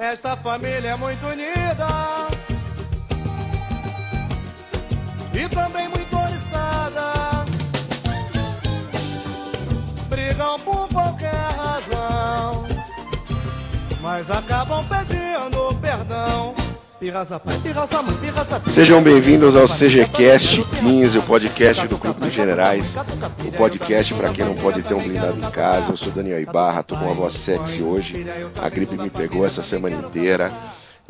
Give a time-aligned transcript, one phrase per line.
[0.00, 1.86] Esta família é muito unida
[5.34, 7.12] e também muito oriçada.
[10.08, 12.64] Brigam por qualquer razão,
[14.00, 16.54] mas acabam pedindo perdão.
[18.66, 22.94] Sejam bem-vindos ao CGCast 15, o podcast do Clube dos Generais,
[23.48, 25.92] o podcast para quem não pode ter um blindado em casa.
[25.92, 28.26] Eu sou Daniel Ibarra, tô com voz sexy hoje.
[28.60, 30.52] A gripe me pegou essa semana inteira,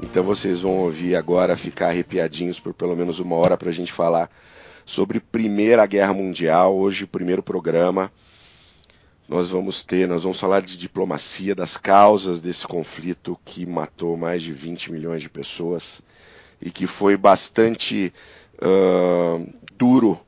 [0.00, 3.92] então vocês vão ouvir agora ficar arrepiadinhos por pelo menos uma hora para a gente
[3.92, 4.30] falar
[4.86, 6.76] sobre Primeira Guerra Mundial.
[6.76, 8.12] Hoje, o primeiro programa
[9.30, 14.42] nós vamos ter, nós vamos falar de diplomacia, das causas desse conflito que matou mais
[14.42, 16.02] de 20 milhões de pessoas
[16.60, 18.12] e que foi bastante
[18.60, 19.48] uh,
[19.78, 20.18] duro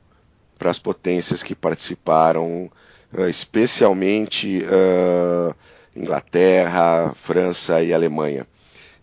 [0.57, 2.71] para as potências que participaram,
[3.13, 5.53] uh, especialmente uh,
[5.93, 8.47] Inglaterra, França e Alemanha.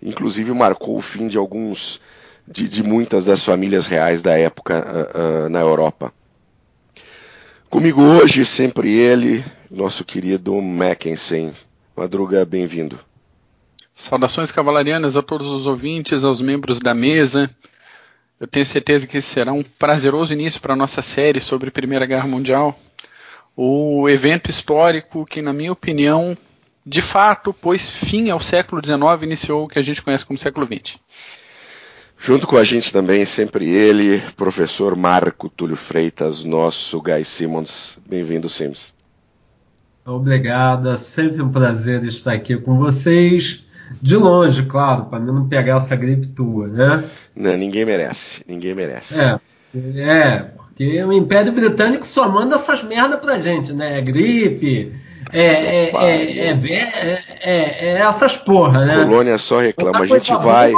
[0.03, 2.01] Inclusive marcou o fim de alguns,
[2.49, 4.83] de, de muitas das famílias reais da época
[5.51, 6.11] na Europa.
[7.69, 11.55] Comigo hoje, sempre ele, nosso querido Mackensen.
[11.97, 12.99] Madruga, bem-vindo.
[13.95, 17.49] Saudações cavalarianas a todos os ouvintes, aos membros da mesa.
[18.41, 21.73] Eu tenho certeza que esse será um prazeroso início para a nossa série sobre a
[21.73, 22.79] Primeira Guerra Mundial.
[23.55, 26.37] O evento histórico que, na minha opinião,
[26.85, 30.39] de fato pôs fim ao século XIX e iniciou o que a gente conhece como
[30.39, 30.99] século XX.
[32.19, 37.99] Junto com a gente também, sempre ele, professor Marco Túlio Freitas, nosso Guy Simmons.
[38.07, 39.00] Bem-vindo, Sims.
[40.05, 43.65] Obrigado, é sempre um prazer estar aqui com vocês.
[44.01, 47.05] De longe, claro, para mim não pegar essa gripe tua, né?
[47.35, 49.21] Não, ninguém merece, ninguém merece.
[49.21, 49.41] É,
[49.97, 50.39] é
[50.81, 53.99] porque o Império Britânico só manda essas merda pra gente, né?
[53.99, 54.95] É gripe,
[55.33, 56.51] é, é,
[57.41, 59.05] é, é, essas porra, né?
[59.05, 60.73] Colônia só reclama, a gente vai,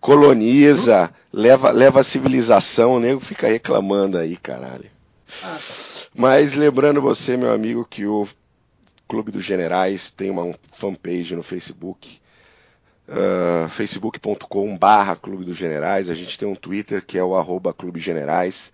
[0.00, 4.86] coloniza, leva, leva a civilização, o nego fica reclamando aí, caralho.
[5.42, 5.90] Ah, tá.
[6.14, 8.28] Mas lembrando você, meu amigo, que o
[9.10, 12.20] Clube dos Generais tem uma fanpage no Facebook,
[13.08, 17.74] uh, facebook.com barra Clube dos Generais, a gente tem um Twitter que é o arroba
[17.74, 18.72] Clube Generais,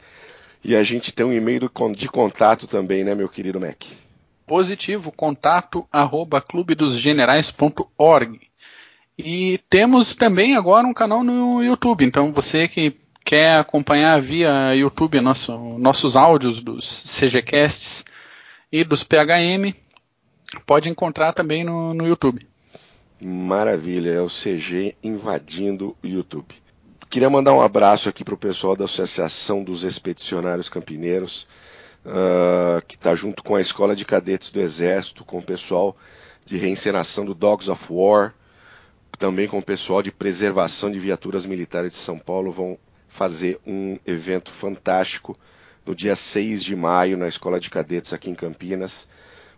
[0.62, 3.82] e a gente tem um e-mail de contato também, né, meu querido Mac?
[4.46, 8.40] Positivo, contato arroba clubedosgenerais.org.
[9.16, 12.04] E temos também agora um canal no YouTube.
[12.04, 18.04] Então você que quer acompanhar via YouTube nosso, nossos áudios dos CGCasts
[18.70, 19.72] e dos PHM,
[20.66, 22.46] pode encontrar também no, no YouTube.
[23.20, 26.54] Maravilha, é o CG invadindo o YouTube.
[27.08, 31.46] Queria mandar um abraço aqui para o pessoal da Associação dos Expedicionários Campineiros,
[32.04, 35.96] uh, que está junto com a Escola de Cadetes do Exército, com o pessoal
[36.44, 38.34] de reencenação do Dogs of War,
[39.18, 43.98] também com o pessoal de preservação de viaturas militares de São Paulo, vão fazer um
[44.06, 45.38] evento fantástico
[45.86, 49.08] no dia 6 de maio na Escola de Cadetes aqui em Campinas.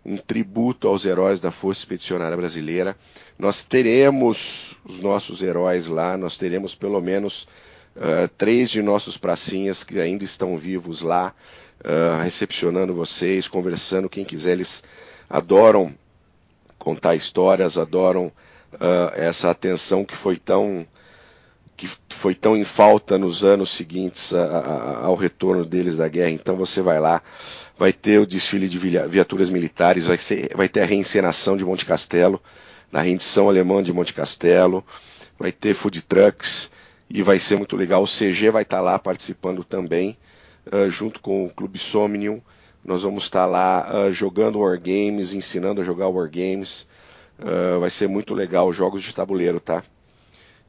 [0.05, 2.95] Um tributo aos heróis da Força Expedicionária Brasileira.
[3.37, 7.47] Nós teremos os nossos heróis lá, nós teremos pelo menos
[7.95, 11.33] uh, três de nossos pracinhas que ainda estão vivos lá,
[11.81, 14.09] uh, recepcionando vocês, conversando.
[14.09, 14.83] Quem quiser, eles
[15.29, 15.93] adoram
[16.77, 18.27] contar histórias, adoram
[18.73, 20.87] uh, essa atenção que foi tão
[21.79, 26.31] que foi tão em falta nos anos seguintes a, a, ao retorno deles da guerra.
[26.31, 27.23] Então você vai lá,
[27.79, 31.85] vai ter o desfile de viaturas militares, vai, ser, vai ter a reencenação de Monte
[31.85, 32.43] Castelo,
[32.91, 34.83] na rendição alemã de Monte Castelo,
[35.39, 36.69] vai ter food trucks
[37.09, 38.03] e vai ser muito legal.
[38.03, 40.17] O CG vai estar lá participando também,
[40.67, 42.41] uh, junto com o Clube Somnium.
[42.83, 46.85] Nós vamos estar lá uh, jogando Wargames, ensinando a jogar Wargames.
[47.39, 49.85] Uh, vai ser muito legal, jogos de tabuleiro, tá?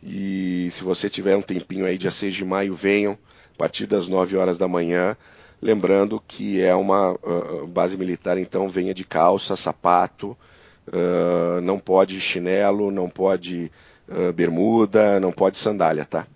[0.01, 3.19] E se você tiver um tempinho aí, dia 6 de maio, venham,
[3.53, 5.17] a partir das 9 horas da manhã.
[5.63, 10.37] Lembrando que é uma uh, base militar, então venha de calça, sapato,
[10.89, 13.71] uh, não pode chinelo, não pode
[14.35, 16.27] bermuda, não pode sandália, tá?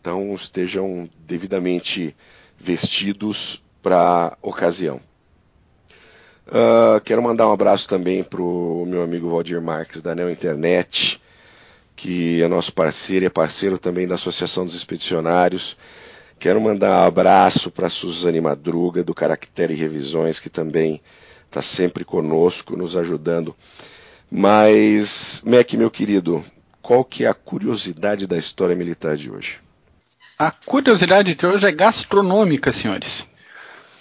[0.00, 2.12] Então estejam devidamente
[2.58, 5.00] vestidos para ocasião.
[6.46, 11.20] Uh, quero mandar um abraço também para o meu amigo Valdir Marques da Neo Internet,
[11.96, 15.76] que é nosso parceiro e é parceiro também da Associação dos Expedicionários.
[16.44, 21.00] Quero mandar um abraço para Suzane Madruga, do Caractere Revisões, que também
[21.46, 23.56] está sempre conosco, nos ajudando.
[24.30, 26.44] Mas, Mac, meu querido,
[26.82, 29.58] qual que é a curiosidade da história militar de hoje?
[30.38, 33.26] A curiosidade de hoje é gastronômica, senhores.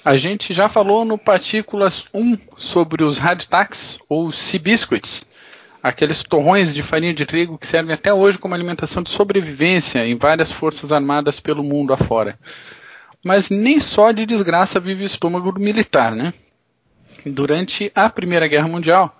[0.03, 5.25] A gente já falou no Partículas 1 sobre os hardtacks ou Sea Biscuits.
[5.83, 10.15] Aqueles torrões de farinha de trigo que servem até hoje como alimentação de sobrevivência em
[10.15, 12.39] várias forças armadas pelo mundo afora.
[13.21, 16.33] Mas nem só de desgraça vive o estômago do militar, né?
[17.25, 19.19] Durante a Primeira Guerra Mundial,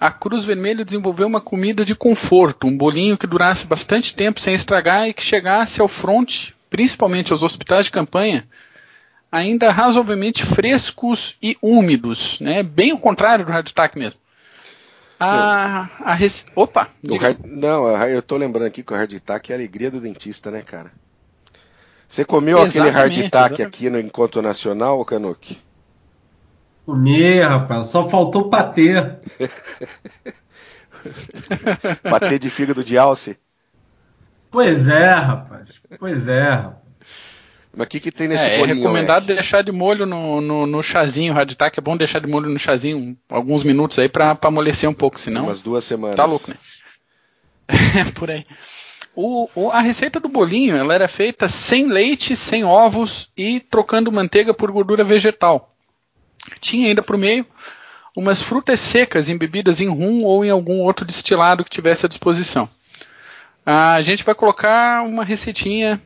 [0.00, 4.54] a Cruz Vermelha desenvolveu uma comida de conforto, um bolinho que durasse bastante tempo sem
[4.54, 8.46] estragar e que chegasse ao fronte, principalmente aos hospitais de campanha,
[9.30, 12.62] ainda razoavelmente frescos e úmidos, né?
[12.64, 14.23] Bem o contrário do Hardtack mesmo.
[15.18, 16.32] A, a rec...
[16.54, 16.88] Opa!
[17.20, 17.38] Hard...
[17.44, 20.92] Não, eu tô lembrando aqui que o Hardtack é a alegria do dentista, né, cara?
[22.08, 25.58] Você comeu exatamente, aquele hardtack aqui no Encontro Nacional, Canuck?
[26.84, 27.88] Comi, rapaz.
[27.88, 28.94] Só faltou patê.
[32.02, 33.38] patê de fígado de alce?
[34.50, 35.80] Pois é, rapaz.
[35.98, 36.83] Pois é, rapaz.
[37.76, 38.76] Mas o que, que tem nesse é, bolinho?
[38.76, 41.32] É recomendado deixar de molho no, no, no chazinho.
[41.32, 44.94] O Raditac é bom deixar de molho no chazinho alguns minutos aí pra amolecer um
[44.94, 45.44] pouco, senão.
[45.44, 46.16] Umas duas semanas.
[46.16, 46.56] Tá louco, né?
[47.68, 48.44] É, por aí.
[49.16, 54.10] O, o, a receita do bolinho ela era feita sem leite, sem ovos e trocando
[54.10, 55.74] manteiga por gordura vegetal.
[56.60, 57.46] Tinha ainda para o meio
[58.16, 62.68] umas frutas secas embebidas em rum ou em algum outro destilado que tivesse à disposição.
[63.66, 66.00] A gente vai colocar uma receitinha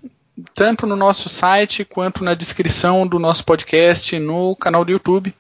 [0.54, 5.34] tanto no nosso site quanto na descrição do nosso podcast no canal do YouTube.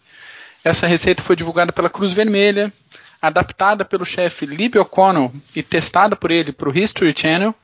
[0.64, 2.72] Essa receita foi divulgada pela Cruz Vermelha,
[3.20, 7.54] adaptada pelo chefe Libby O'Connell e testada por ele para o History Channel.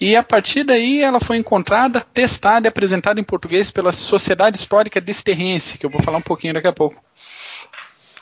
[0.00, 5.00] E a partir daí ela foi encontrada, testada e apresentada em português pela Sociedade Histórica
[5.00, 7.02] Desterrense, que eu vou falar um pouquinho daqui a pouco.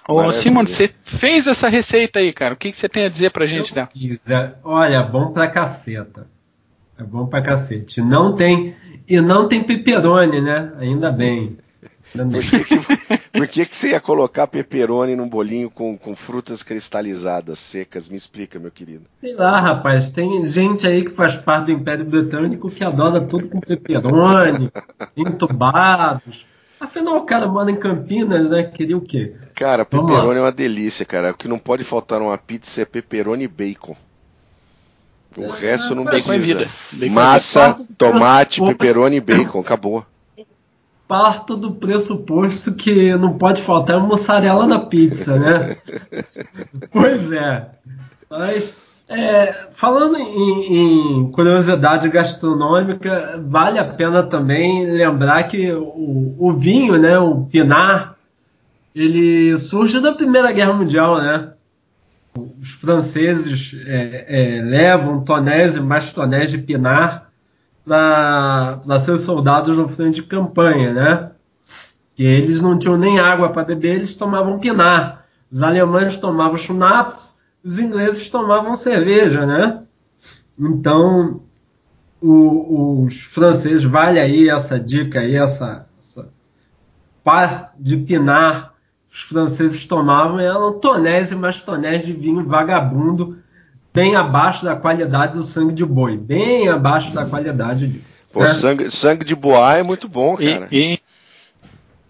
[0.06, 2.55] Ô, Simon, você fez essa receita aí, cara.
[2.55, 3.88] O que, que você tem a dizer pra gente dela?
[4.29, 6.29] É, olha, bom pra caceta.
[6.99, 8.00] É bom pra cacete.
[8.00, 8.75] Não tem.
[9.08, 10.73] E não tem peperoni, né?
[10.79, 11.58] Ainda bem.
[12.14, 16.62] Por que, que, por que, que você ia colocar peperoni num bolinho com, com frutas
[16.62, 18.08] cristalizadas secas?
[18.08, 19.02] Me explica, meu querido.
[19.20, 20.11] Sei lá, rapaz.
[20.11, 24.70] Tem gente aí que faz parte do Império Britânico que adora tudo com peperoni,
[25.17, 26.46] entubados.
[26.79, 28.62] Afinal, o cara mora em Campinas, né?
[28.62, 29.35] Queria o quê?
[29.55, 31.32] Cara, peperoni é uma delícia, cara.
[31.32, 33.96] O que não pode faltar numa pizza é peperoni e bacon.
[35.36, 36.69] O é, resto não precisa.
[37.00, 39.60] É Massa, tomate, peperoni e bacon.
[39.60, 40.04] Acabou
[41.06, 45.76] parto do pressuposto que não pode faltar mussarela na pizza, né?
[46.90, 47.69] pois é.
[48.28, 48.75] Mas,
[49.08, 56.98] é, falando em, em, curiosidade gastronômica, vale a pena também lembrar que o, o vinho,
[56.98, 58.16] né, o Pinar,
[58.94, 61.54] ele surge da Primeira Guerra Mundial, né?
[62.36, 67.31] Os franceses é, é, levam tonéis e mais tonéis de Pinar
[67.84, 71.31] para seus soldados no frente de campanha, né?
[72.14, 75.26] Que eles não tinham nem água para beber, eles tomavam pinar.
[75.50, 79.84] Os alemães tomavam schnapps, os ingleses tomavam cerveja, né?
[80.58, 81.42] Então,
[82.20, 86.28] o, os franceses, vale aí essa dica aí, essa, essa
[87.22, 88.74] par de pinar
[89.14, 93.38] os franceses tomavam eram tonéis e mais tonéis de vinho vagabundo
[93.93, 98.26] bem abaixo da qualidade do sangue de boi, bem abaixo da qualidade disso.
[98.32, 98.49] Pô, né?
[98.49, 100.66] sangue, sangue de boa é muito bom, cara.
[100.72, 101.00] E, e,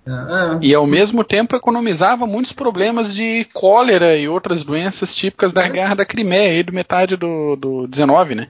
[0.06, 0.58] é.
[0.62, 5.68] e, ao mesmo tempo economizava muitos problemas de cólera e outras doenças típicas da é.
[5.68, 8.48] guerra da Crimeia, aí do metade do, do 19, né?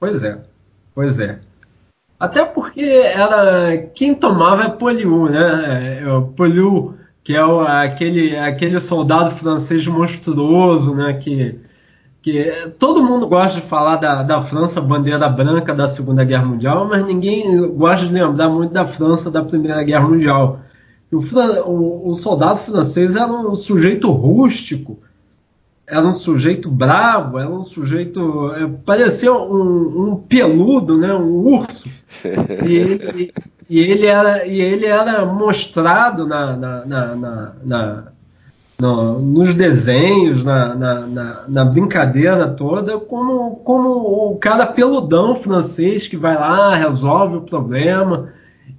[0.00, 0.38] Pois é,
[0.94, 1.40] pois é.
[2.18, 6.00] Até porque era quem tomava é Poliu, né?
[6.00, 6.96] É, Poliu,
[7.26, 11.12] que é o, aquele, aquele soldado francês monstruoso, né?
[11.14, 11.58] Que
[12.22, 16.86] que todo mundo gosta de falar da, da França bandeira branca da Segunda Guerra Mundial,
[16.88, 20.60] mas ninguém gosta de lembrar muito da França da Primeira Guerra Mundial.
[21.12, 24.98] O, o, o, soldado francês era um sujeito rústico,
[25.84, 28.52] era um sujeito bravo, era um sujeito.
[28.54, 31.88] É, parecia um, um, peludo, né, um urso.
[32.68, 33.32] E
[33.68, 38.04] e ele, era, e ele era mostrado na, na, na, na
[38.78, 43.88] no, nos desenhos, na, na, na, na, brincadeira toda, como, como
[44.30, 48.30] o cara peludão francês que vai lá, resolve o problema.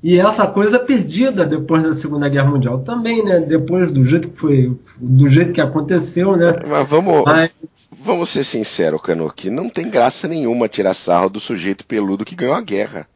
[0.03, 3.39] E essa coisa perdida depois da Segunda Guerra Mundial também, né?
[3.39, 6.55] Depois do jeito que foi, do jeito que aconteceu, né?
[6.67, 7.49] Mas vamos, Mas...
[7.91, 12.53] vamos ser sinceros, Canuck, não tem graça nenhuma tirar sarro do sujeito peludo que ganhou
[12.53, 13.07] a guerra.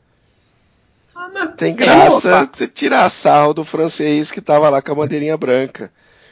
[1.58, 5.92] Tem graça você tirar sarro do francês que estava lá com a bandeirinha branca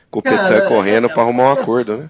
[0.10, 2.10] com o Petan correndo é, para arrumar um acordo, né?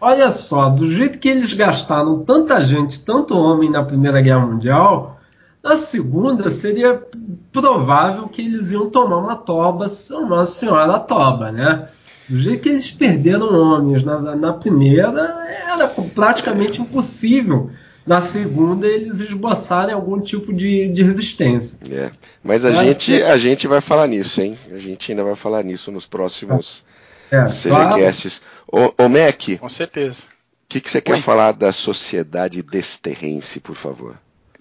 [0.00, 5.18] Olha só, do jeito que eles gastaram tanta gente, tanto homem na Primeira Guerra Mundial,
[5.64, 7.02] na Segunda seria
[7.50, 11.88] provável que eles iam tomar uma toba, uma senhora toba, né?
[12.28, 17.70] Do jeito que eles perderam homens na, na primeira, era praticamente impossível
[18.06, 21.78] na segunda eles esboçarem algum tipo de, de resistência.
[21.90, 22.10] É.
[22.42, 24.58] Mas a, é, gente, a gente vai falar nisso, hein?
[24.70, 26.84] A gente ainda vai falar nisso nos próximos
[27.30, 28.42] é, CGCasts.
[28.68, 28.94] Claro.
[28.98, 29.58] Ô, ô Mac.
[29.58, 30.22] Com certeza.
[30.22, 34.18] O que, que você quer falar da Sociedade Desterrense, por favor?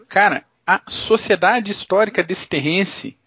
[0.07, 3.17] Cara, a Sociedade Histórica Desterrense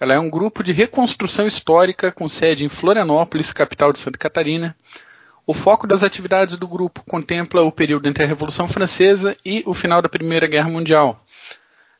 [0.00, 4.76] ela é um grupo de reconstrução histórica com sede em Florianópolis, capital de Santa Catarina,
[5.46, 9.74] o foco das atividades do grupo contempla o período entre a Revolução Francesa e o
[9.74, 11.22] final da Primeira Guerra Mundial.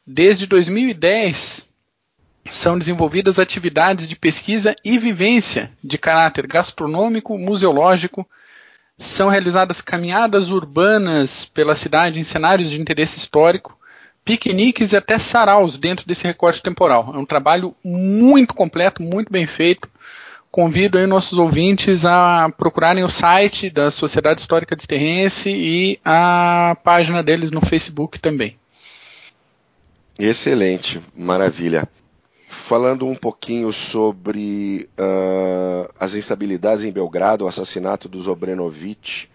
[0.06, 1.68] Desde 2010,
[2.50, 8.26] são desenvolvidas atividades de pesquisa e vivência de caráter gastronômico, museológico,
[8.98, 13.78] são realizadas caminhadas urbanas pela cidade em cenários de interesse histórico,
[14.24, 17.12] piqueniques e até saraus dentro desse recorte temporal.
[17.14, 19.88] É um trabalho muito completo, muito bem feito,
[20.54, 26.76] convido aí nossos ouvintes a procurarem o site da Sociedade Histórica de Terrense e a
[26.84, 28.56] página deles no Facebook também.
[30.16, 31.88] Excelente, maravilha.
[32.46, 39.26] Falando um pouquinho sobre uh, as instabilidades em Belgrado, o assassinato dos Obrenovic,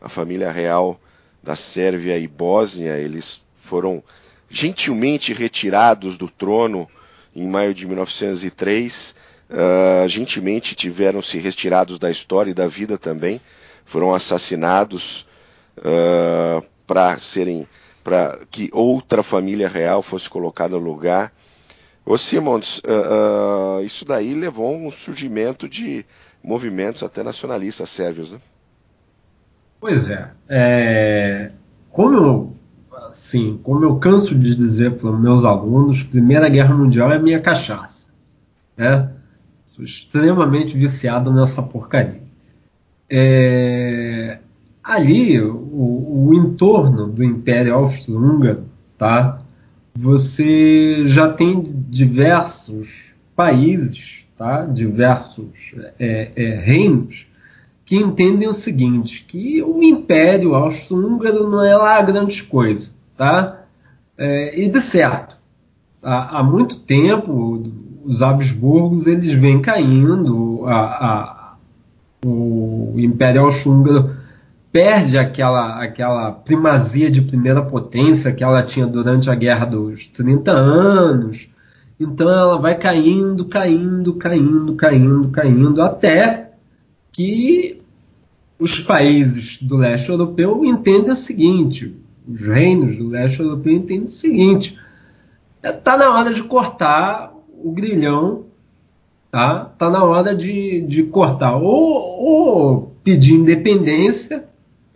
[0.00, 0.98] a família real
[1.42, 4.02] da Sérvia e Bósnia, eles foram
[4.48, 6.88] gentilmente retirados do trono
[7.36, 9.14] em maio de 1903
[9.52, 13.40] uh, gentilmente tiveram-se retirados da história e da vida também,
[13.84, 15.26] foram assassinados
[15.78, 17.66] uh, para serem
[18.02, 21.32] para que outra família real fosse colocada no lugar.
[22.04, 26.04] Ô Simons, uh, uh, isso daí levou um surgimento de
[26.42, 28.40] movimentos até nacionalistas sérvios, né?
[29.80, 30.30] Pois é.
[30.48, 31.52] é
[31.90, 32.56] como eu,
[33.08, 38.08] assim, como eu canso de dizer para meus alunos, Primeira Guerra Mundial é minha cachaça.
[38.76, 39.08] Né?
[39.72, 42.20] Sou extremamente viciado nessa porcaria.
[43.08, 44.38] É,
[44.84, 48.66] ali, o, o, entorno do Império Austro-Húngaro,
[48.98, 49.40] tá?
[49.94, 54.66] Você já tem diversos países, tá?
[54.66, 55.46] Diversos
[55.98, 57.26] é, é, reinos
[57.86, 63.64] que entendem o seguinte, que o Império Austro-Húngaro não é lá grande coisa, tá?
[64.18, 65.34] É, e de certo,
[66.02, 67.62] há, há muito tempo
[68.04, 71.56] os Habsburgos eles vêm caindo, a, a,
[72.24, 74.10] o Império Austro-Húngaro
[74.70, 80.50] perde aquela, aquela primazia de primeira potência que ela tinha durante a Guerra dos 30
[80.50, 81.48] anos.
[82.00, 86.52] Então ela vai caindo, caindo, caindo, caindo, caindo, até
[87.12, 87.80] que
[88.58, 91.94] os países do leste europeu entendem o seguinte:
[92.26, 94.78] os reinos do leste europeu entendem o seguinte:
[95.62, 97.31] está é, na hora de cortar
[97.62, 98.44] o grilhão,
[99.30, 99.72] tá?
[99.78, 104.44] Tá na hora de, de cortar ou, ou pedir independência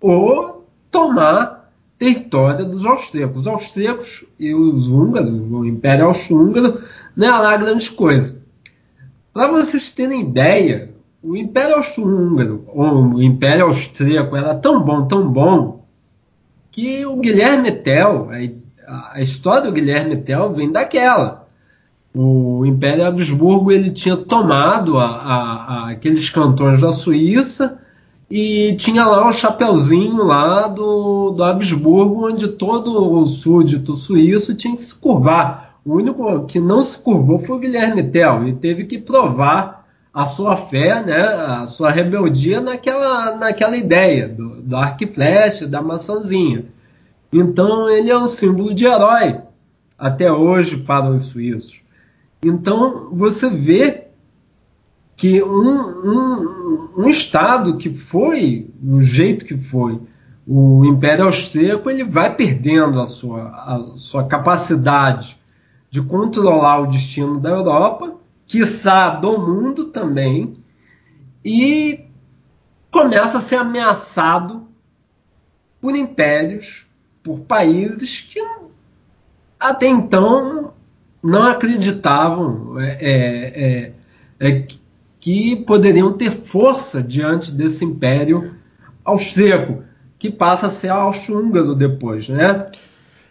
[0.00, 3.40] ou tomar território dos austríacos.
[3.40, 6.82] Os austríacos e os húngaros, o Império Austro-Húngaro,
[7.16, 8.38] não é lá grande coisa.
[9.32, 10.90] Para vocês terem ideia,
[11.22, 15.84] o Império Austro-Húngaro, ou o Império Austríaco, era tão bom, tão bom,
[16.70, 18.28] que o Guilherme Tell,
[18.86, 21.45] a, a história do Guilherme Tell vem daquela
[22.18, 27.78] o Império Habsburgo ele tinha tomado a, a, a aqueles cantões da Suíça
[28.30, 34.74] e tinha lá o chapeuzinho lá do, do Habsburgo, onde todo o súdito suíço tinha
[34.74, 35.78] que se curvar.
[35.84, 40.24] O único que não se curvou foi o Guilherme Tell e teve que provar a
[40.24, 46.64] sua fé, né, a sua rebeldia naquela, naquela ideia do, do arco flecha, da maçãzinha.
[47.30, 49.38] Então ele é um símbolo de herói
[49.98, 51.85] até hoje para os suíços.
[52.42, 54.08] Então você vê
[55.16, 60.00] que um, um, um Estado que foi do jeito que foi,
[60.46, 65.36] o Império Austríaco, ele vai perdendo a sua, a sua capacidade
[65.90, 68.14] de controlar o destino da Europa,
[68.46, 70.56] quiçá do mundo também,
[71.44, 72.04] e
[72.92, 74.68] começa a ser ameaçado
[75.80, 76.86] por impérios,
[77.22, 78.40] por países que
[79.58, 80.74] até então
[81.22, 84.66] não acreditavam é, é, é, é,
[85.20, 88.54] que poderiam ter força diante desse império
[89.04, 89.82] austríaco,
[90.18, 92.70] que passa a ser austro-húngaro depois, né?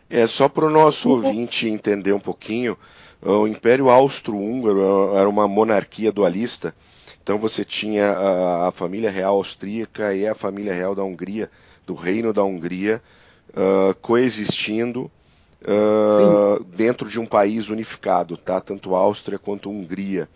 [0.09, 2.77] É, só para o nosso ouvinte entender um pouquinho,
[3.21, 6.75] o Império Austro-Húngaro era uma monarquia dualista,
[7.23, 11.49] então você tinha a, a, família real austríaca e a família real da Hungria,
[11.87, 13.01] do Reino da Hungria,
[13.49, 15.09] uh, coexistindo
[15.65, 18.61] uh, dentro de um país unificado, tá?
[18.61, 20.29] Tanto Áustria quanto Hungria.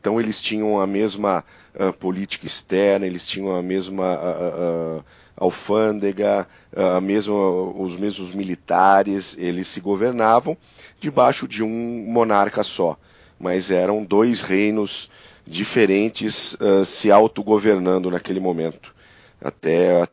[0.00, 5.04] então eles tinham a mesma uh, política externa, eles tinham a mesma uh,
[5.36, 10.56] alfândega, a mesma, os mesmos militares, eles se governavam
[10.98, 12.96] debaixo de um monarca só,
[13.38, 15.10] mas eram dois reinos
[15.46, 18.94] diferentes se autogovernando naquele momento.
[19.38, 20.08] Até,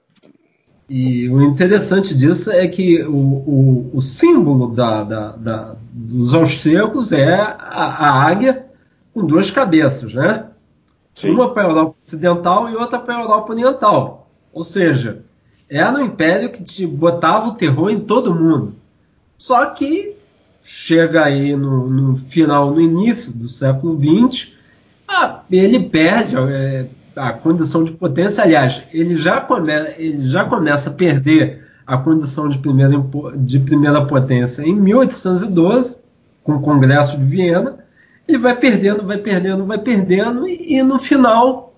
[0.89, 7.11] e o interessante disso é que o, o, o símbolo da, da, da, dos austríacos
[7.11, 8.65] é a, a, águia
[9.13, 10.47] com duas cabeças, né?
[11.15, 11.31] Sim.
[11.31, 14.27] Uma para a Europa Ocidental e outra para a Europa Oriental.
[14.51, 15.23] Ou seja,
[15.69, 18.75] era um império que te botava o terror em todo mundo.
[19.37, 20.15] Só que
[20.63, 24.51] chega aí no, no final, no início do século XX,
[25.07, 26.35] ah, ele perde.
[26.37, 28.43] É, a condição de potência.
[28.43, 33.03] Aliás, ele já, come, ele já começa a perder a condição de primeira,
[33.36, 35.98] de primeira potência em 1812,
[36.43, 37.77] com o Congresso de Viena.
[38.27, 41.74] Ele vai perdendo, vai perdendo, vai perdendo, e, e no final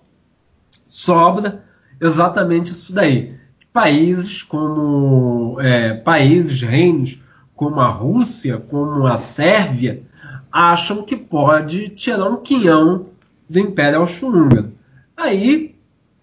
[0.86, 1.64] sobra
[2.00, 3.36] exatamente isso daí.
[3.74, 7.20] Países como é, países, reinos
[7.56, 10.04] como a Rússia, como a Sérvia,
[10.52, 13.08] acham que pode tirar um quinhão
[13.50, 14.75] do Império Austro-Húngaro.
[15.16, 15.76] Aí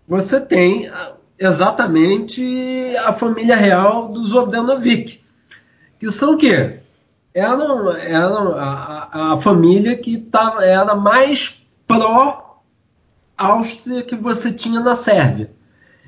[0.06, 5.20] você tem ah, exatamente a família real dos Obdanovic,
[5.98, 6.80] que são o quê?
[7.34, 12.52] Eram, eram a, a, família que tava, era mais pró-Áustria
[14.02, 15.50] que você tinha na Sérvia.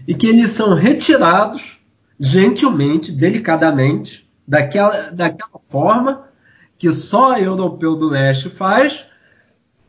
[0.07, 1.81] E que eles são retirados
[2.21, 6.29] gentilmente, delicadamente, daquela, daquela forma
[6.77, 9.07] que só europeu do leste faz,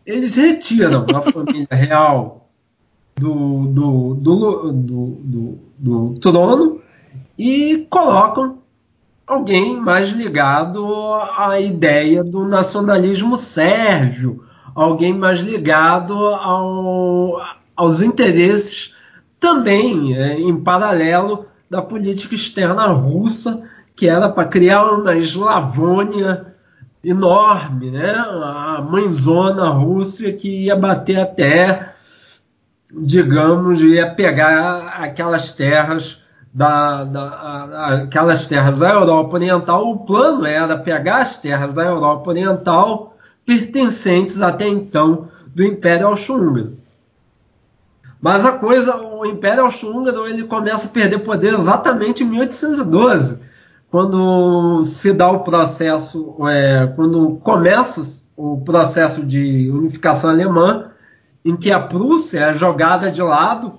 [0.06, 2.45] eles retiram a família real
[3.18, 6.82] do, do, do, do, do, trono
[7.38, 8.60] e colocam
[9.26, 10.86] alguém mais ligado
[11.38, 14.44] à ideia do nacionalismo sérvio,
[14.76, 17.42] alguém mais ligado ao,
[17.76, 18.94] aos interesses
[19.40, 23.62] também é, em paralelo da política externa russa,
[23.96, 26.54] que era para criar uma Eslavônia
[27.04, 28.12] enorme, né?
[28.12, 31.95] a mãezona Rússia que ia bater até
[32.98, 36.22] digamos, ia pegar aquelas terras
[36.54, 39.90] da, da aquelas terras da Europa Oriental.
[39.90, 46.78] O plano era pegar as terras da Europa Oriental pertencentes até então do Império Austro-Húngaro.
[48.22, 53.38] Mas a coisa, o Império Austro-Húngaro ele começa a perder poder exatamente em 1812,
[53.92, 58.02] quando se dá o processo, é, quando começa
[58.36, 60.92] o processo de unificação alemã
[61.46, 63.74] em que a Prússia é jogada de lado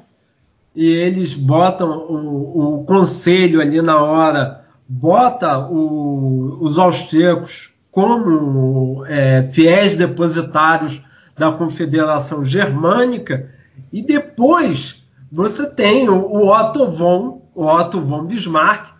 [0.74, 9.48] e eles botam o, o conselho ali na hora, bota o, os austríacos como é,
[9.50, 11.02] fiéis depositários
[11.36, 13.50] da Confederação Germânica
[13.92, 15.02] e depois
[15.32, 18.94] você tem o, o Otto von, o Otto von Bismarck,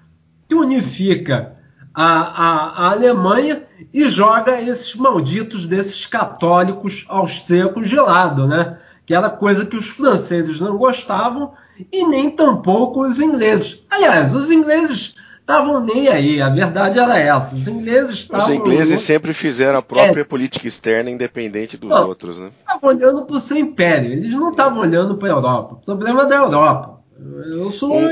[0.48, 1.55] que unifica
[1.96, 8.76] a, a, a Alemanha e joga esses malditos desses católicos austríacos de lado, né?
[9.06, 11.54] Que era coisa que os franceses não gostavam
[11.90, 13.80] e nem tampouco os ingleses.
[13.88, 17.54] Aliás, os ingleses estavam nem aí, a verdade era essa.
[17.54, 18.44] Os ingleses estavam.
[18.44, 20.24] Os ingleses sempre fizeram a própria é.
[20.24, 22.50] política externa independente dos não, outros, né?
[22.58, 25.74] Estavam olhando para o seu império, eles não estavam olhando para a Europa.
[25.76, 27.00] O problema é da Europa.
[27.46, 28.08] Eu sou, um...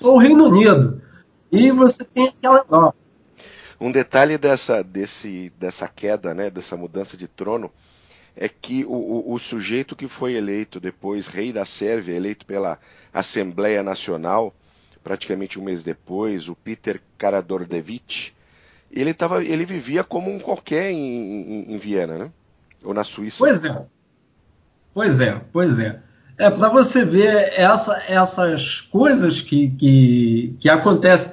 [0.00, 1.02] sou o Reino Unido.
[1.50, 3.07] E você tem aquela Europa.
[3.80, 7.70] Um detalhe dessa, desse, dessa queda, né, dessa mudança de trono,
[8.36, 12.78] é que o, o, o, sujeito que foi eleito depois rei da Sérvia, eleito pela
[13.12, 14.54] Assembleia Nacional,
[15.02, 18.32] praticamente um mês depois, o Peter Karađorđević,
[18.90, 22.30] ele, tava, ele vivia como um qualquer em, em, em Viena, né?
[22.82, 23.38] Ou na Suíça.
[23.38, 23.86] Pois é.
[24.94, 26.00] Pois é, pois é.
[26.38, 31.32] É para você ver essa, essas coisas que, que, que acontecem.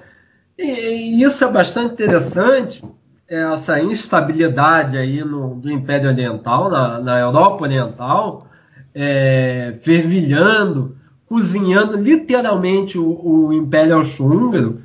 [0.58, 2.84] E, isso é bastante interessante,
[3.28, 8.48] essa instabilidade aí no, do Império Oriental, na, na Europa Oriental,
[8.94, 14.82] é, fervilhando, cozinhando literalmente o, o Império Austro-Húngaro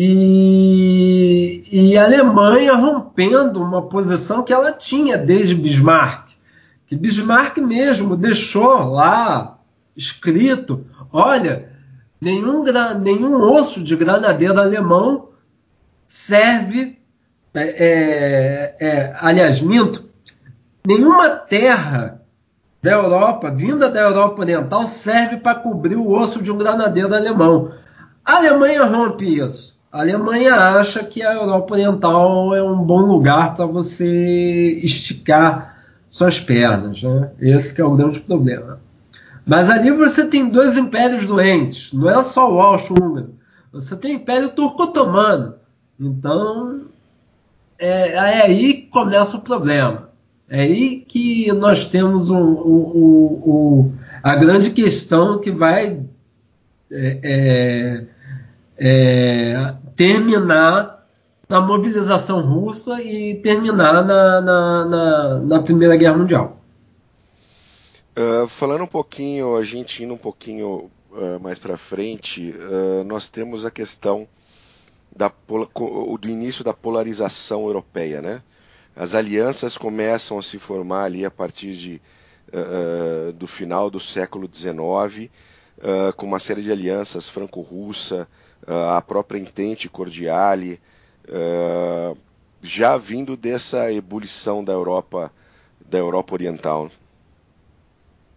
[0.00, 6.36] e, e, a Alemanha rompendo uma posição que ela tinha desde Bismarck.
[6.86, 9.58] Que Bismarck mesmo deixou lá
[9.96, 11.67] escrito: olha,
[12.20, 12.64] Nenhum,
[13.00, 15.28] nenhum osso de granadeiro alemão
[16.06, 16.98] serve.
[17.54, 20.04] É, é, é, aliás, minto.
[20.86, 22.20] Nenhuma terra
[22.82, 27.72] da Europa, vinda da Europa Oriental, serve para cobrir o osso de um granadeiro alemão.
[28.24, 29.76] A Alemanha rompe isso.
[29.90, 35.78] A Alemanha acha que a Europa Oriental é um bom lugar para você esticar
[36.10, 37.02] suas pernas.
[37.02, 37.30] Né?
[37.40, 38.80] Esse é o grande problema.
[39.48, 43.34] Mas ali você tem dois impérios doentes, não é só o Austro-Húngaro.
[43.72, 45.54] Você tem o Império Turco-Otomano.
[45.98, 46.82] Então,
[47.78, 50.10] é, é, aí que começa o problema.
[50.50, 52.28] É aí que nós temos
[54.22, 56.02] a grande questão que vai
[56.92, 58.04] é, é,
[58.76, 61.06] é, terminar
[61.48, 66.57] na mobilização russa e terminar na, na, na, na Primeira Guerra Mundial.
[68.18, 73.28] Uh, falando um pouquinho, a gente indo um pouquinho uh, mais para frente, uh, nós
[73.28, 74.26] temos a questão
[75.16, 78.42] da, do início da polarização europeia, né?
[78.96, 82.02] As alianças começam a se formar ali a partir de,
[83.36, 85.30] do final do século XIX,
[86.16, 88.26] com uma série de alianças franco-russa,
[88.66, 90.80] a própria Entente Cordiale,
[92.60, 95.32] já vindo dessa ebulição da Europa,
[95.88, 96.90] da Europa Oriental.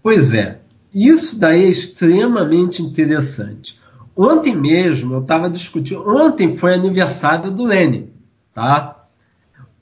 [0.01, 0.59] Pois é,
[0.93, 3.79] isso daí é extremamente interessante.
[4.15, 6.07] Ontem mesmo eu estava discutindo.
[6.07, 8.09] Ontem foi aniversário do Lenin,
[8.53, 9.05] tá?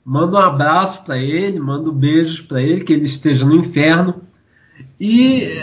[0.04, 4.22] Mando um abraço para ele, mando beijos para ele, que ele esteja no inferno.
[4.98, 5.62] E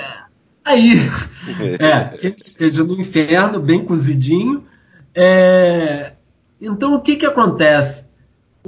[0.64, 1.00] aí,
[1.80, 4.66] é, que ele esteja no inferno, bem cozidinho.
[5.14, 6.14] É,
[6.62, 8.07] então, o que, que acontece?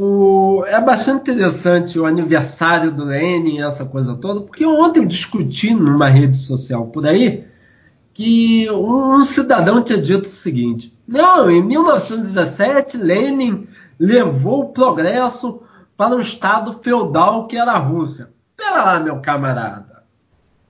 [0.01, 5.73] O, é bastante interessante o aniversário do Lenin, essa coisa toda, porque ontem eu discuti
[5.73, 7.45] numa rede social por aí
[8.13, 13.67] que um cidadão tinha dito o seguinte: não, em 1917 Lenin
[13.99, 15.61] levou o progresso
[15.97, 18.29] para um estado feudal que era a Rússia.
[18.55, 20.03] Pera lá, meu camarada.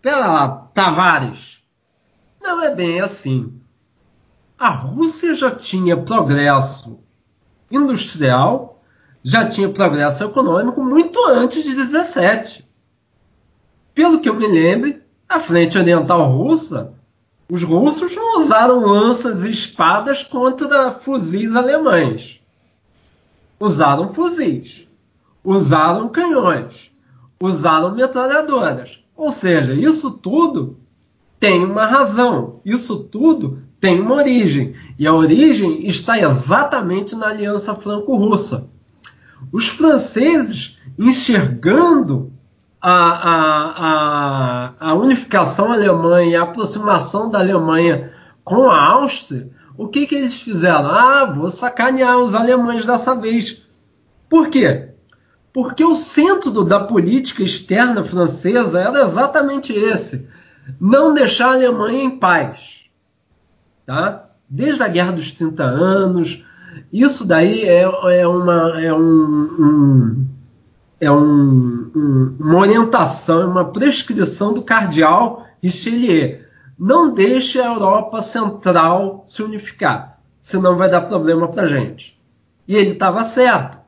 [0.01, 1.59] Pera lá, Tavares.
[2.41, 3.53] Não é bem assim.
[4.57, 6.99] A Rússia já tinha progresso
[7.71, 8.68] industrial,
[9.29, 12.67] já tinha progresso econômico muito antes de 17.
[13.93, 16.93] Pelo que eu me lembre, a frente oriental russa
[17.51, 22.39] os russos não usaram lanças e espadas contra fuzis alemães.
[23.59, 24.87] Usaram fuzis,
[25.43, 26.91] usaram canhões,
[27.41, 29.03] usaram metralhadoras.
[29.17, 30.77] Ou seja, isso tudo
[31.39, 34.75] tem uma razão, isso tudo tem uma origem.
[34.99, 38.69] E a origem está exatamente na aliança franco-russa.
[39.51, 42.31] Os franceses, enxergando
[42.81, 48.11] a, a, a, a unificação alemã e a aproximação da Alemanha
[48.43, 50.89] com a Áustria, o que, que eles fizeram?
[50.89, 53.61] Ah, vou sacanear os alemães dessa vez.
[54.29, 54.89] Por quê?
[55.53, 60.27] Porque o centro da política externa francesa era exatamente esse:
[60.79, 62.81] não deixar a Alemanha em paz.
[63.85, 64.29] Tá?
[64.47, 66.43] Desde a Guerra dos 30 Anos,
[66.91, 70.27] isso daí é, é, uma, é um, um
[70.99, 76.39] é um, um, uma orientação, é uma prescrição do cardeal Richelieu.
[76.77, 82.19] Não deixe a Europa Central se unificar, senão vai dar problema para gente.
[82.67, 83.79] E ele estava certo.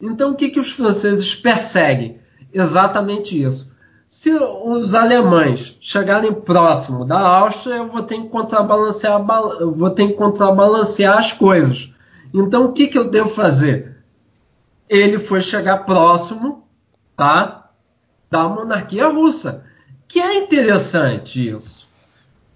[0.00, 2.18] Então o que, que os franceses perseguem?
[2.52, 3.72] Exatamente isso.
[4.06, 9.20] Se os alemães chegarem próximo da Áustria, eu vou ter que contrabalancear,
[9.74, 11.92] vou ter que contrabalancear as coisas.
[12.34, 13.94] Então o que, que eu devo fazer?
[14.88, 16.64] ele foi chegar próximo,
[17.16, 17.70] tá,
[18.30, 19.64] da monarquia russa.
[20.06, 21.88] Que é interessante isso.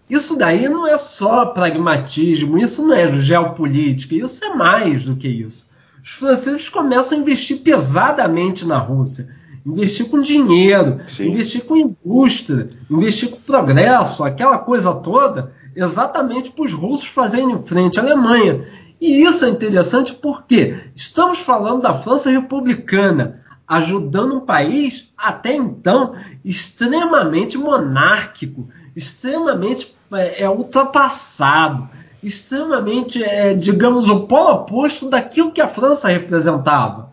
[0.09, 5.29] Isso daí não é só pragmatismo, isso não é geopolítica, isso é mais do que
[5.29, 5.67] isso.
[6.03, 9.29] Os franceses começam a investir pesadamente na Rússia,
[9.67, 11.31] investir com dinheiro, Sim.
[11.31, 18.01] investir com indústria, investir com progresso, aquela coisa toda, exatamente para os russos fazerem frente
[18.01, 18.67] à Alemanha.
[19.01, 26.15] E isso é interessante porque estamos falando da França republicana, ajudando um país até então
[26.45, 31.89] extremamente monárquico, extremamente é, é ultrapassado,
[32.23, 37.13] extremamente, é, digamos, o polo oposto daquilo que a França representava.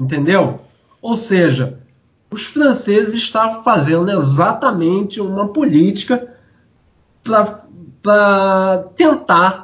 [0.00, 0.60] Entendeu?
[1.02, 1.78] Ou seja,
[2.30, 6.34] os franceses estavam fazendo exatamente uma política
[7.22, 9.63] para tentar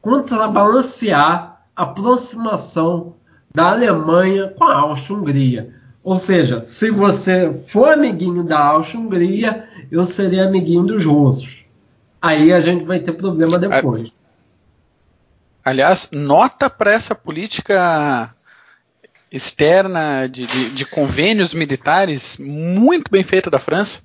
[0.00, 3.14] contrabalancear a aproximação
[3.54, 5.74] da Alemanha com a Áustria-Hungria.
[6.02, 11.64] Ou seja, se você for amiguinho da Áustria-Hungria, eu serei amiguinho dos russos.
[12.20, 14.12] Aí a gente vai ter problema depois.
[15.64, 18.34] Aliás, nota para essa política
[19.30, 24.00] externa de, de, de, convênios militares muito bem feita da França,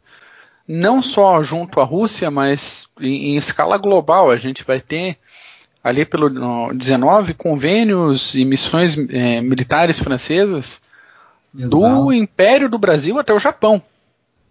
[0.67, 4.29] não só junto à Rússia, mas em, em escala global.
[4.29, 5.17] A gente vai ter
[5.83, 6.29] ali pelo
[6.73, 10.81] 19 convênios e missões é, militares francesas
[11.53, 13.81] do Império do Brasil até o Japão.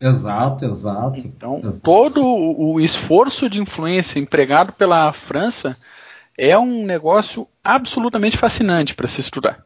[0.01, 1.19] Exato, exato.
[1.21, 1.81] Então, exato.
[1.81, 5.77] todo o esforço de influência empregado pela França
[6.37, 9.65] é um negócio absolutamente fascinante para se estudar.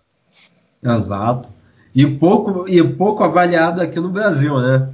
[0.83, 1.49] Exato.
[1.95, 4.91] E pouco, e pouco avaliado aqui no Brasil, né?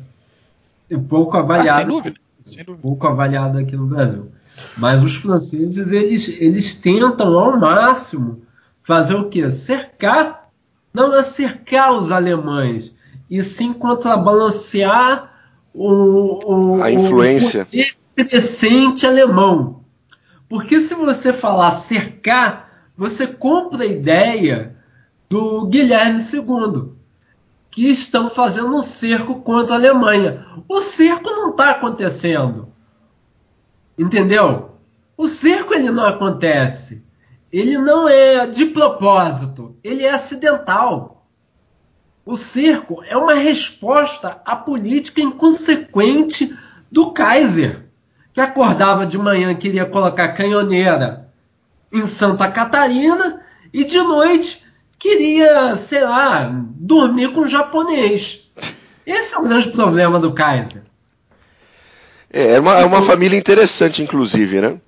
[0.89, 1.71] E pouco avaliado.
[1.71, 2.21] Ah, sem dúvida.
[2.47, 2.83] Sem dúvida.
[2.83, 4.31] Pouco avaliado aqui no Brasil.
[4.77, 8.43] Mas os franceses, eles, eles tentam ao máximo
[8.83, 9.51] fazer o quê?
[9.51, 10.49] Cercar,
[10.93, 12.93] não é cercar os alemães,
[13.31, 15.33] e sim contrabalancear
[15.75, 19.81] o, o, a influência o crescente alemão.
[20.49, 24.77] Porque se você falar cercar, você compra a ideia
[25.29, 26.93] do Guilherme II,
[27.71, 30.47] que estão fazendo um cerco contra a Alemanha.
[30.69, 32.72] O cerco não está acontecendo.
[33.99, 34.73] Entendeu?
[35.17, 37.05] O cerco ele não acontece.
[37.53, 41.27] Ele não é de propósito, ele é acidental.
[42.25, 46.57] O cerco é uma resposta à política inconsequente
[46.91, 47.85] do Kaiser,
[48.33, 51.29] que acordava de manhã queria colocar canhoneira
[51.93, 54.65] em Santa Catarina e de noite
[54.99, 58.49] queria, sei lá, dormir com um japonês.
[59.05, 60.85] Esse é o grande problema do Kaiser.
[62.33, 64.81] É, é uma, é uma família interessante, inclusive, né?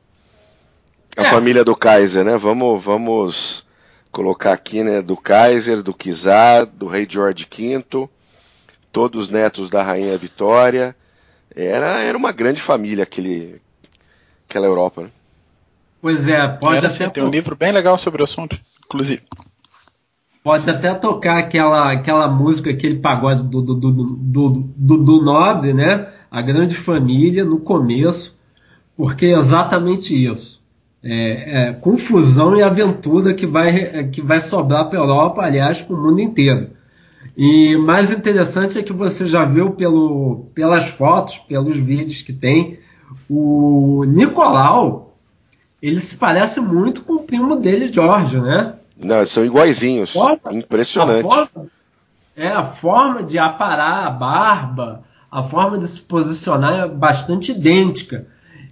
[1.16, 1.30] A é.
[1.30, 2.38] família do Kaiser, né?
[2.38, 3.66] Vamos, vamos
[4.11, 5.02] colocar aqui, né?
[5.02, 8.09] Do Kaiser, do Kizar, do rei George V,
[8.90, 10.96] todos netos da rainha Vitória.
[11.54, 13.61] Era, era uma grande família aquele,
[14.48, 15.11] aquela Europa, né?
[16.00, 17.09] Pois é, pode era, até.
[17.09, 19.22] Tem um livro bem legal sobre o assunto, inclusive.
[20.42, 25.72] Pode até tocar aquela, aquela música, aquele pagode do, do, do, do, do, do Nobre,
[25.72, 26.09] né?
[26.35, 28.37] A Grande Família, no começo,
[28.97, 30.61] porque é exatamente isso.
[31.01, 35.94] É, é, confusão e aventura que vai, que vai sobrar para a Europa, aliás, para
[35.94, 36.70] o mundo inteiro.
[37.37, 42.81] E mais interessante é que você já viu pelo, pelas fotos, pelos vídeos que tem,
[43.31, 45.16] o Nicolau,
[45.81, 48.75] ele se parece muito com o primo dele, Jorge, né?
[48.99, 50.11] Não, são iguaizinhos.
[50.11, 51.27] Forma, Impressionante.
[51.27, 51.66] A forma,
[52.37, 58.25] é, a forma de aparar a barba, a forma de se posicionar é bastante idêntica.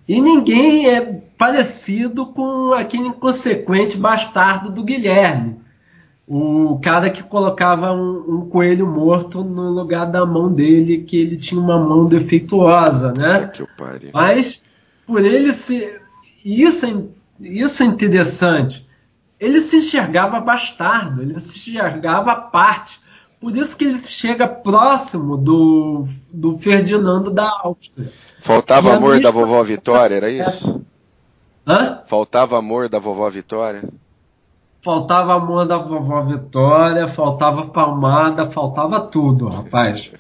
[0.07, 1.01] E ninguém é
[1.37, 5.57] parecido com aquele inconsequente bastardo do Guilherme.
[6.25, 11.37] O cara que colocava um, um, coelho morto no lugar da mão dele, que ele
[11.37, 13.48] tinha uma mão defeituosa, né?
[13.48, 13.64] Que
[14.14, 14.62] Mas
[15.05, 15.98] por ele se.
[16.44, 17.05] Isso é,
[17.40, 18.87] isso é interessante
[19.42, 23.02] ele se enxergava bastardo, ele se enxergava à parte.
[23.42, 28.12] Por isso que ele chega próximo do, do Ferdinando da Áustria.
[28.40, 30.81] Faltava amor da vovó Vitória, era isso?
[31.66, 32.02] Hã?
[32.07, 33.83] Faltava amor da vovó Vitória?
[34.81, 40.12] Faltava amor da vovó Vitória, faltava palmada, faltava tudo, rapaz.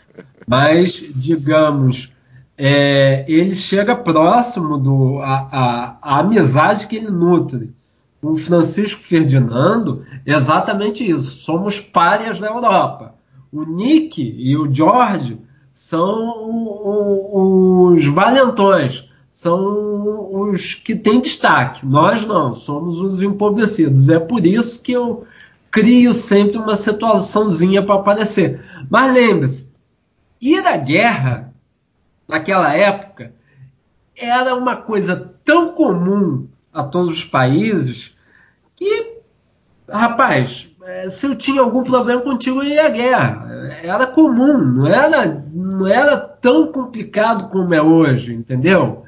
[0.44, 2.12] Mas, digamos,
[2.58, 7.72] é, ele chega próximo do a, a, a amizade que ele nutre
[8.22, 11.38] o Francisco Ferdinando exatamente isso.
[11.38, 13.16] Somos párias da Europa.
[13.50, 15.38] O Nick e o George
[15.74, 21.84] são os valentões, são os que têm destaque.
[21.84, 24.08] Nós não, somos os empobrecidos.
[24.08, 25.26] É por isso que eu
[25.70, 28.62] crio sempre uma situaçãozinha para aparecer.
[28.88, 29.68] Mas lembre-se,
[30.40, 31.52] ir à guerra
[32.28, 33.34] naquela época
[34.16, 38.14] era uma coisa tão comum a todos os países
[38.76, 39.18] que,
[39.88, 43.48] rapaz, é, se eu tinha algum problema contigo, eu ia à guerra.
[43.82, 49.04] Era comum, não era, não era tão complicado como é hoje, entendeu?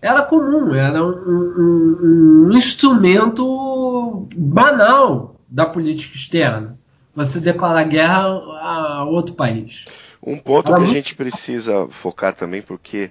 [0.00, 6.76] Era comum, era um, um, um instrumento banal da política externa.
[7.14, 8.24] Você declarar guerra
[8.60, 9.86] a outro país.
[10.22, 10.90] Um ponto era que muito...
[10.90, 13.10] a gente precisa focar também, porque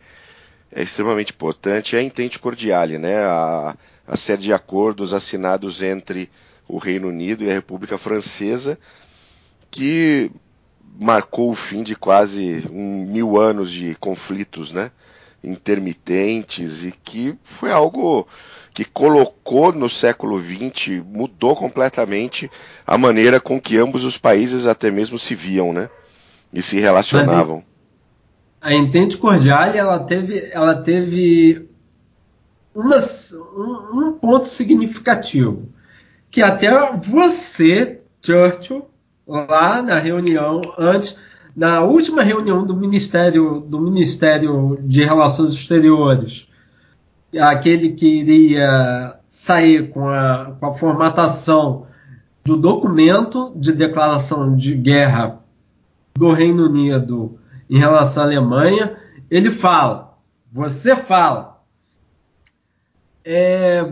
[0.76, 3.18] é extremamente importante, é a entente cordiale, né?
[3.20, 6.30] A, a série de acordos assinados entre
[6.68, 8.78] o Reino Unido e a República Francesa,
[9.72, 10.30] que
[11.00, 14.92] marcou o fim de quase um mil anos de conflitos, né?
[15.42, 18.28] intermitentes e que foi algo
[18.74, 22.50] que colocou no século XX, mudou completamente
[22.86, 25.90] a maneira com que ambos os países até mesmo se viam, né?
[26.52, 27.64] E se relacionavam.
[28.66, 31.70] A Entente Cordial, ela teve, ela teve
[32.76, 32.90] um,
[33.94, 35.70] um ponto significativo,
[36.32, 38.88] que até você, Churchill,
[39.28, 41.16] lá na reunião, antes,
[41.56, 46.48] na última reunião do Ministério, do Ministério de Relações Exteriores,
[47.40, 51.86] aquele que iria sair com a, com a formatação
[52.44, 55.40] do documento de declaração de guerra
[56.16, 57.38] do Reino Unido
[57.70, 58.98] em relação à Alemanha,
[59.30, 60.18] ele fala,
[60.52, 61.62] você fala,
[63.24, 63.92] é,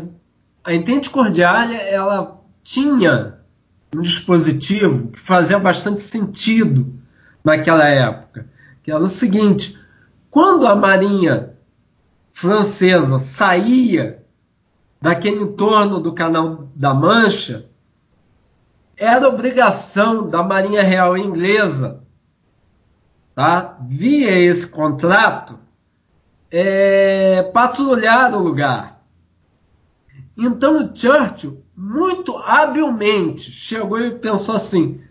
[0.64, 3.40] a Entente Cordiária ela tinha
[3.94, 6.94] um dispositivo que fazia bastante sentido
[7.44, 8.48] naquela época,
[8.82, 9.78] que era o seguinte:
[10.30, 11.56] quando a Marinha
[12.32, 14.24] francesa saía
[15.02, 17.66] daquele entorno do Canal da Mancha,
[18.96, 22.03] era obrigação da Marinha Real Inglesa,
[23.36, 23.78] tá?
[23.82, 25.60] via esse contrato,
[26.52, 29.04] é, patrulhar o lugar.
[30.38, 35.02] Então o Churchill, muito habilmente, chegou e pensou assim: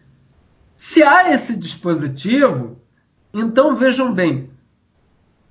[0.76, 2.80] se há esse dispositivo,
[3.32, 4.50] então vejam bem,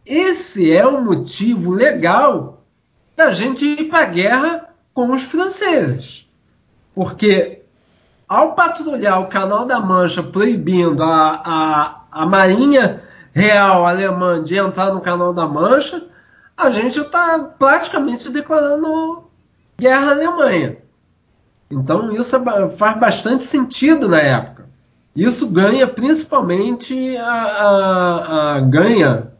[0.06, 2.66] esse é o motivo legal
[3.16, 6.28] da gente ir para a guerra com os franceses.
[6.94, 7.62] Porque
[8.28, 13.02] ao patrulhar o Canal da Mancha proibindo a, a, a Marinha
[13.34, 16.04] Real Alemã de entrar no Canal da Mancha,
[16.58, 19.24] a gente está praticamente declarando
[19.80, 20.78] guerra à Alemanha.
[21.72, 24.70] Então isso é faz bastante sentido na época.
[25.16, 29.32] Isso ganha principalmente a, a, a ganha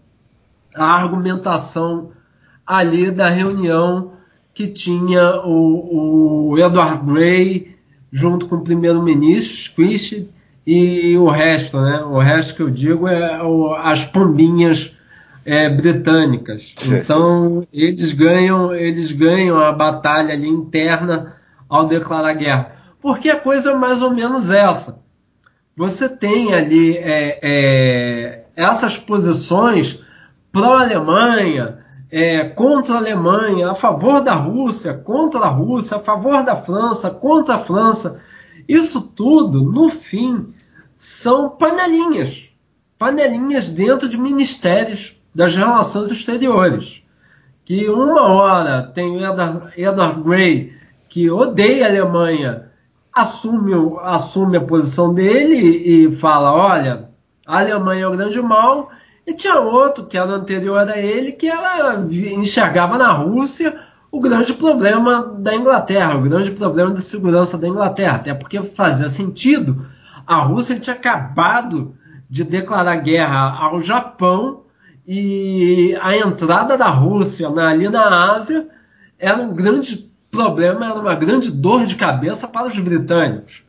[0.74, 2.12] a argumentação
[2.66, 4.14] ali da reunião
[4.54, 7.78] que tinha o, o Edward Grey
[8.12, 10.28] junto com o primeiro-ministro Squish
[10.66, 12.02] e o resto, né?
[12.04, 14.96] O resto que eu digo é o, as pombinhas
[15.46, 16.74] é, britânicas.
[16.86, 21.36] Então eles ganham, eles ganham a batalha ali interna
[21.68, 22.76] ao declarar guerra.
[23.02, 25.00] Porque a coisa é mais ou menos essa.
[25.76, 30.00] Você tem ali é, é, essas posições
[30.52, 31.80] pró-Alemanha,
[32.12, 37.10] é, contra a Alemanha, a favor da Rússia, contra a Rússia, a favor da França,
[37.10, 38.20] contra a França.
[38.72, 40.54] Isso tudo, no fim,
[40.96, 42.48] são panelinhas.
[42.98, 47.04] Panelinhas dentro de ministérios das relações exteriores.
[47.66, 50.74] Que uma hora tem o Edward, Edward Grey,
[51.10, 52.72] que odeia a Alemanha,
[53.14, 57.10] assume, assume a posição dele e fala: olha,
[57.46, 58.90] a Alemanha é o grande mal
[59.28, 63.78] e tinha outro, que era anterior a ele, que ela enxergava na Rússia
[64.12, 68.18] o grande problema da Inglaterra, o grande problema de segurança da Inglaterra.
[68.18, 69.86] Até porque fazia sentido.
[70.28, 71.96] A Rússia tinha acabado
[72.30, 74.64] de declarar guerra ao Japão
[75.08, 78.68] e a entrada da Rússia ali na Ásia
[79.18, 83.64] era um grande problema, era uma grande dor de cabeça para os britânicos.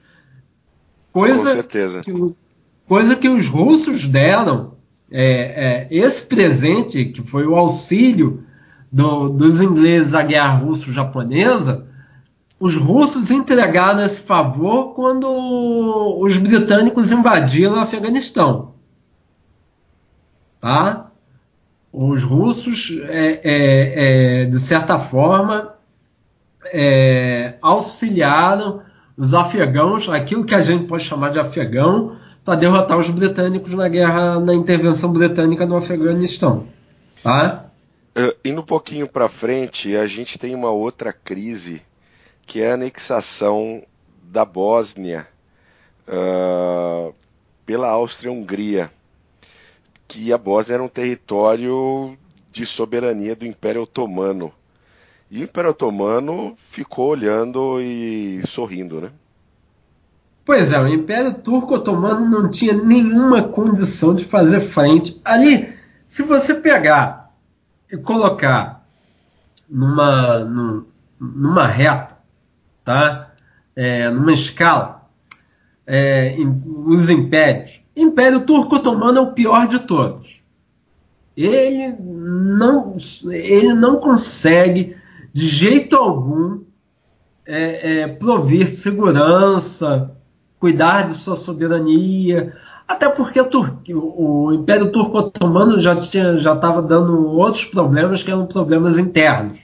[1.12, 2.00] Coisa Com certeza.
[2.00, 2.36] Que,
[2.86, 4.74] coisa que os russos deram
[5.10, 8.44] é, é, esse presente, que foi o auxílio
[8.92, 11.86] do, dos ingleses à guerra russo-japonesa,
[12.60, 15.26] os russos entregaram esse favor quando
[16.20, 18.74] os britânicos invadiram o Afeganistão.
[20.60, 21.10] Tá?
[21.92, 25.74] Os russos, é, é, é de certa forma,
[26.72, 28.82] é, auxiliaram
[29.16, 33.88] os afegãos, aquilo que a gente pode chamar de afegão, para derrotar os britânicos na
[33.88, 36.66] guerra, na intervenção britânica no Afeganistão.
[37.22, 37.71] Tá?
[38.14, 41.80] Uh, indo um pouquinho para frente, a gente tem uma outra crise,
[42.46, 43.82] que é a anexação
[44.24, 45.26] da Bósnia
[46.06, 47.14] uh,
[47.64, 48.90] pela Áustria-Hungria,
[50.06, 52.18] que a Bósnia era um território
[52.50, 54.52] de soberania do Império Otomano.
[55.30, 59.10] E o Império Otomano ficou olhando e sorrindo, né?
[60.44, 65.18] Pois é, o Império Turco Otomano não tinha nenhuma condição de fazer frente.
[65.24, 65.72] Ali,
[66.06, 67.21] se você pegar
[67.98, 68.86] colocar
[69.68, 70.38] numa,
[71.18, 72.18] numa reta,
[72.84, 73.32] tá?
[73.74, 75.08] É, numa escala,
[75.86, 76.36] é,
[76.86, 80.40] os impérios, Império Turco Otomano é o pior de todos.
[81.36, 82.96] Ele não,
[83.30, 84.96] ele não consegue,
[85.32, 86.62] de jeito algum,
[87.46, 90.10] é, é, segurança,
[90.58, 92.54] cuidar de sua soberania,
[92.86, 93.40] até porque
[93.92, 99.58] o Império Turco Otomano já tinha, já estava dando outros problemas que eram problemas internos.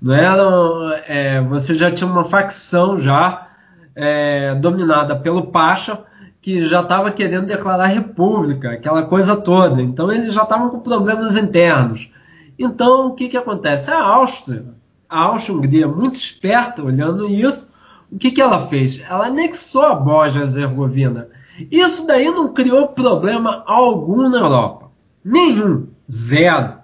[0.00, 3.48] Não eram, é, você já tinha uma facção já
[3.94, 6.04] é, dominada pelo Pacha
[6.40, 9.82] que já estava querendo declarar república, aquela coisa toda.
[9.82, 12.10] Então eles já estavam com problemas internos.
[12.58, 13.90] Então o que, que acontece?
[13.90, 14.66] A Áustria,
[15.08, 17.68] a Áustria-Hungria, muito esperta olhando isso,
[18.10, 19.00] o que, que ela fez?
[19.08, 21.28] Ela anexou a Bósnia-Herzegovina.
[21.70, 24.90] Isso daí não criou problema algum na Europa.
[25.24, 25.88] Nenhum.
[26.10, 26.74] Zero.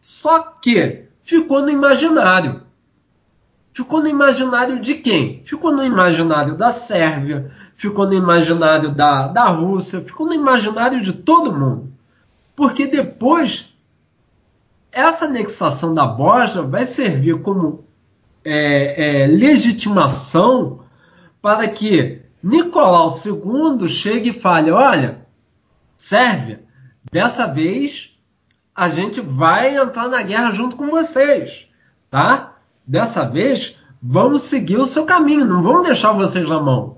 [0.00, 2.62] Só que ficou no imaginário.
[3.72, 5.42] ficou no imaginário de quem?
[5.44, 11.12] Ficou no imaginário da Sérvia, ficou no imaginário da, da Rússia, ficou no imaginário de
[11.12, 11.92] todo mundo.
[12.54, 13.72] Porque depois,
[14.90, 17.84] essa anexação da Bósnia vai servir como
[18.44, 20.80] é, é, legitimação
[21.40, 25.26] para que Nicolau II chegue e fale: olha,
[25.96, 26.64] Sérvia,
[27.12, 28.10] dessa vez
[28.74, 31.66] a gente vai entrar na guerra junto com vocês,
[32.10, 32.56] tá?
[32.86, 36.96] Dessa vez vamos seguir o seu caminho, não vamos deixar vocês na mão.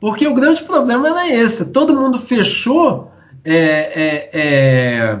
[0.00, 3.12] Porque o grande problema era esse: todo mundo fechou
[3.44, 5.20] é, é, é,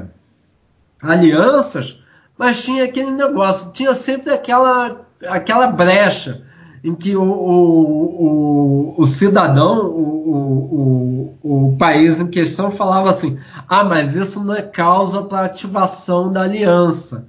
[1.02, 1.98] alianças,
[2.38, 6.46] mas tinha aquele negócio, tinha sempre aquela, aquela brecha
[6.86, 13.36] em que o, o, o, o cidadão, o, o, o, país em questão falava assim:
[13.68, 17.26] ah, mas isso não é causa para ativação da aliança,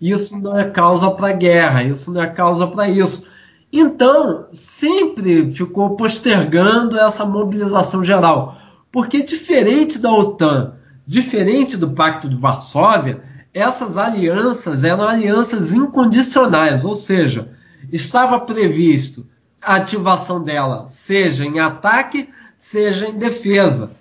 [0.00, 3.24] isso não é causa para guerra, isso não é causa para isso.
[3.72, 8.58] Então, sempre ficou postergando essa mobilização geral.
[8.92, 16.94] Porque, diferente da OTAN, diferente do Pacto de Varsóvia, essas alianças eram alianças incondicionais, ou
[16.94, 17.48] seja,
[17.92, 19.26] estava previsto
[19.62, 22.28] a ativação dela, seja em ataque,
[22.58, 23.92] seja em defesa.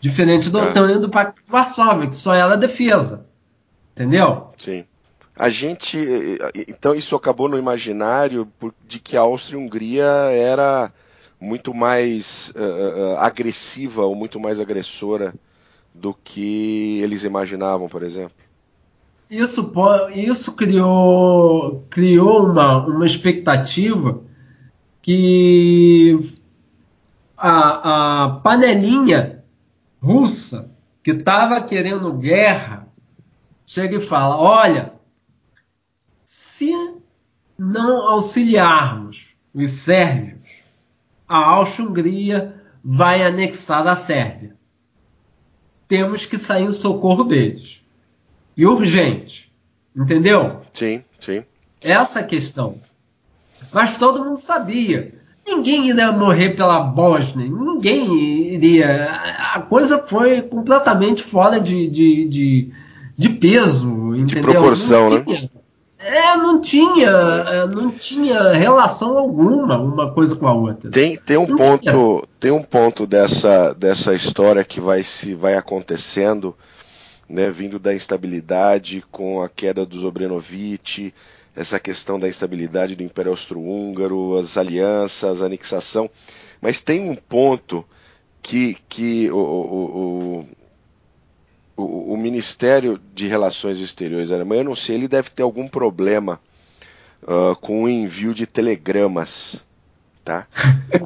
[0.00, 0.62] Diferente do é.
[0.62, 3.26] OTAN e do Pacto de Varsóvia, que só era defesa.
[3.92, 4.50] Entendeu?
[4.56, 4.84] Sim.
[5.34, 5.98] A gente.
[6.68, 8.50] Então, isso acabou no imaginário
[8.86, 10.92] de que a Áustria e a Hungria era
[11.40, 15.34] muito mais uh, agressiva ou muito mais agressora
[15.94, 18.45] do que eles imaginavam, por exemplo.
[19.28, 19.72] Isso,
[20.14, 24.22] isso criou, criou uma, uma expectativa
[25.02, 26.16] que
[27.36, 29.44] a, a panelinha
[30.00, 30.70] russa
[31.02, 32.88] que estava querendo guerra
[33.64, 34.94] chega e fala: olha,
[36.24, 36.72] se
[37.58, 40.38] não auxiliarmos os sérvios,
[41.26, 44.56] a Áustria-Hungria vai anexar a Sérvia.
[45.88, 47.84] Temos que sair em socorro deles
[48.56, 49.52] e urgente.
[49.94, 50.60] Entendeu?
[50.72, 51.44] Sim, sim.
[51.80, 52.76] Essa questão.
[53.72, 55.14] Mas todo mundo sabia.
[55.46, 59.04] Ninguém iria morrer pela Bósnia, ninguém iria.
[59.54, 62.72] A coisa foi completamente fora de, de, de,
[63.16, 64.26] de peso, entendeu?
[64.26, 65.48] De proporção, né?
[65.98, 70.90] É, não tinha, é, não tinha relação alguma uma coisa com a outra.
[70.90, 76.54] Tem, tem um ponto, tem um ponto dessa, dessa história que vai se vai acontecendo
[77.28, 81.12] né, vindo da instabilidade com a queda dos Obrenovic,
[81.54, 86.10] essa questão da instabilidade do Império Austro-Húngaro, as alianças, a anexação.
[86.60, 87.84] Mas tem um ponto
[88.42, 90.48] que, que o, o,
[91.76, 96.40] o, o Ministério de Relações Exteriores alemão, eu não sei, ele deve ter algum problema
[97.22, 99.64] uh, com o envio de telegramas.
[100.24, 100.46] Tá?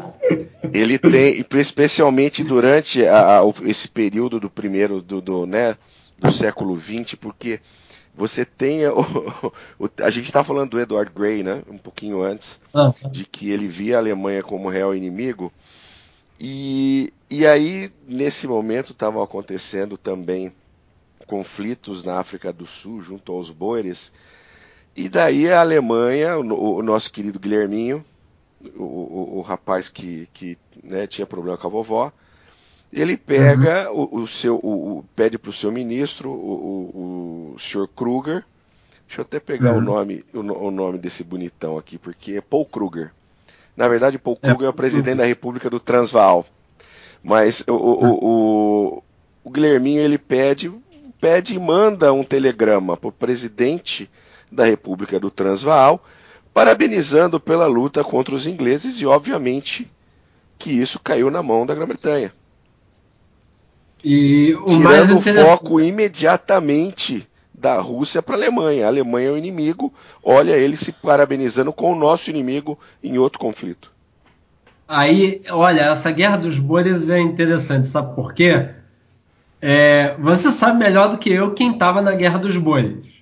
[0.73, 5.77] ele tem, especialmente durante a, a, esse período do primeiro, do, do né,
[6.21, 7.61] do século XX, porque
[8.15, 8.87] você tem.
[8.87, 9.01] O,
[9.79, 11.63] o, a gente está falando do Edward Grey, né?
[11.69, 13.09] Um pouquinho antes, ah, tá.
[13.09, 15.53] de que ele via a Alemanha como real inimigo.
[16.39, 20.53] E, e aí, nesse momento, estavam acontecendo também
[21.27, 24.13] conflitos na África do Sul, junto aos Boeres.
[24.97, 28.05] E daí a Alemanha, o, o nosso querido Guilherminho,
[28.77, 32.13] o, o rapaz que, que né, tinha problema com a vovó,
[32.93, 34.09] ele pega uhum.
[34.13, 38.45] o, o, seu, o, o pede para o seu ministro, o, o, senhor Kruger.
[39.07, 39.79] Deixa eu até pegar uhum.
[39.79, 43.13] o nome, o, nome desse bonitão aqui, porque é Paul Kruger.
[43.77, 46.45] Na verdade, Paul é, Kruger é, é o presidente da República do Transvaal.
[47.23, 49.03] Mas o, o, o,
[49.45, 50.73] o Guilherminho ele pede,
[51.21, 54.11] pede e manda um telegrama para o presidente
[54.51, 56.05] da República do Transvaal,
[56.53, 59.91] parabenizando pela luta contra os ingleses e, obviamente,
[60.59, 62.33] que isso caiu na mão da Grã-Bretanha.
[64.05, 65.47] E o Tirando mais interessante...
[65.47, 68.87] o foco imediatamente da Rússia para a Alemanha.
[68.87, 69.93] A Alemanha é o inimigo,
[70.23, 73.93] olha ele se parabenizando com o nosso inimigo em outro conflito.
[74.89, 78.71] Aí, olha, essa guerra dos Boeres é interessante, sabe por quê?
[79.63, 83.21] É, você sabe melhor do que eu quem estava na guerra dos Boeres.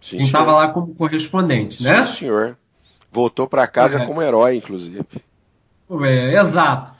[0.00, 2.04] Sim, quem estava lá como correspondente, né?
[2.04, 2.58] Sim, senhor.
[3.10, 4.04] Voltou para casa é.
[4.04, 5.06] como herói, inclusive.
[6.02, 6.92] É, exato.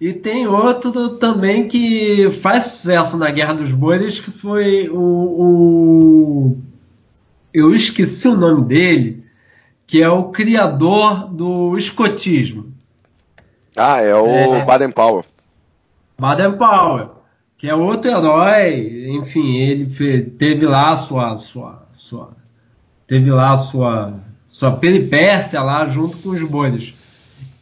[0.00, 6.58] E tem outro também que faz sucesso na Guerra dos Boeres, que foi o, o,
[7.52, 9.24] Eu esqueci o nome dele,
[9.86, 12.72] que é o criador do escotismo.
[13.74, 15.24] Ah, é o é, Baden Powell.
[16.18, 17.10] Baden Powell,
[17.56, 19.86] que é outro herói, enfim, ele
[20.22, 22.30] teve lá a sua, sua, sua
[23.06, 24.14] teve lá sua
[24.56, 26.94] sua peripécia lá junto com os boeres.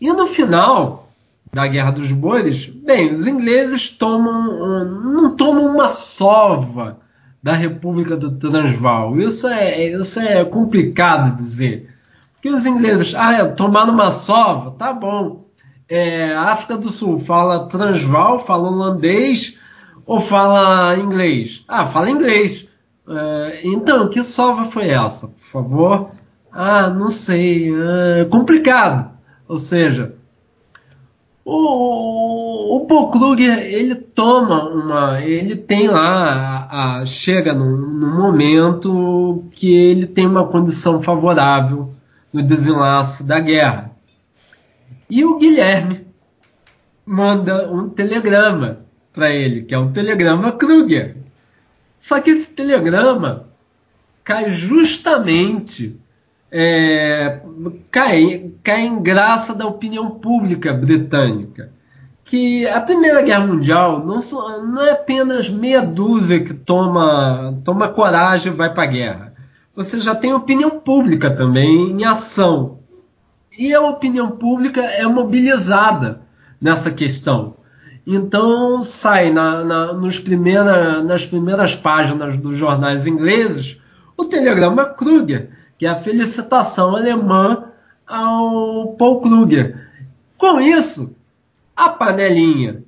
[0.01, 1.04] E no final
[1.55, 6.99] da Guerra dos Boeres, bem, os ingleses tomam não tomam uma sova
[7.41, 9.19] da República do Transvaal.
[9.21, 11.91] Isso é, isso é complicado dizer.
[12.33, 15.45] Porque os ingleses, ah, é, tomaram uma sova, tá bom.
[15.89, 19.57] É, África do Sul fala Transvaal, fala holandês
[20.05, 21.65] ou fala inglês?
[21.69, 22.67] Ah, fala inglês.
[23.09, 25.29] É, então, que sova foi essa?
[25.29, 26.11] Por favor.
[26.51, 27.71] Ah, não sei.
[28.21, 29.11] É complicado.
[29.47, 30.15] Ou seja,
[31.45, 39.75] o, o ele toma uma, ele tem lá, a, a, chega num, num, momento que
[39.75, 41.95] ele tem uma condição favorável
[42.33, 43.93] no desenlace da guerra.
[45.11, 46.07] E o Guilherme
[47.05, 48.81] manda um telegrama
[49.13, 51.17] para ele, que é um telegrama Kruger.
[52.01, 53.49] Só que esse telegrama
[54.25, 56.01] cai justamente
[56.57, 57.41] é,
[57.91, 61.73] cai, cai em graça da opinião pública britânica.
[62.25, 64.21] Que a Primeira Guerra Mundial não,
[64.63, 69.35] não é apenas meia dúzia que toma, toma coragem e vai para a guerra.
[69.75, 72.79] Você já tem opinião pública também em ação.
[73.59, 76.21] E a opinião pública é mobilizada
[76.61, 77.57] nessa questão.
[78.07, 83.81] Então sai na, na, nos primeira, nas primeiras páginas dos jornais ingleses
[84.17, 87.65] o telegrama Kruger, que é a felicitação alemã
[88.07, 89.89] ao Paul Kruger.
[90.37, 91.15] Com isso,
[91.77, 92.83] a panelinha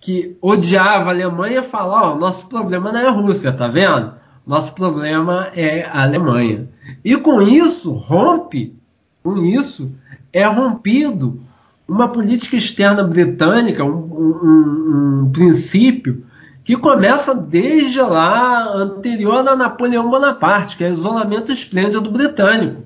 [0.00, 4.14] que odiava a Alemanha fala: ó, nosso problema não é a Rússia, tá vendo?
[4.46, 6.68] Nosso problema é a Alemanha.
[7.04, 8.74] E com isso rompe,
[9.22, 9.92] com isso
[10.32, 11.40] é rompido
[11.86, 16.24] uma política externa britânica, um, um, um princípio
[16.64, 22.82] que começa desde lá anterior a Napoleão Bonaparte, que é o isolamento esplêndido britânico,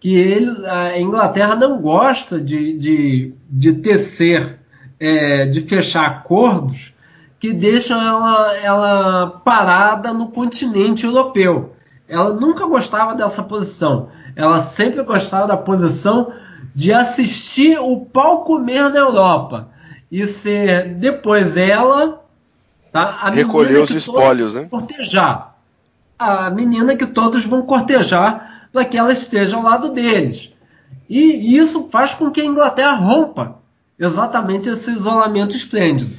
[0.00, 4.58] que ele, a Inglaterra não gosta de, de, de tecer,
[4.98, 6.92] é, de fechar acordos
[7.38, 11.74] que deixam ela, ela parada no continente europeu.
[12.08, 14.08] Ela nunca gostava dessa posição.
[14.34, 16.32] Ela sempre gostava da posição
[16.74, 19.68] de assistir o pau comer na Europa
[20.10, 22.23] e ser depois ela
[22.94, 23.18] Tá?
[23.22, 24.68] A Recolher os espólios, né?
[24.70, 25.56] Cortejar.
[26.16, 30.52] A menina que todos vão cortejar para que ela esteja ao lado deles.
[31.10, 33.56] E isso faz com que a Inglaterra rompa
[33.98, 36.14] exatamente esse isolamento esplêndido.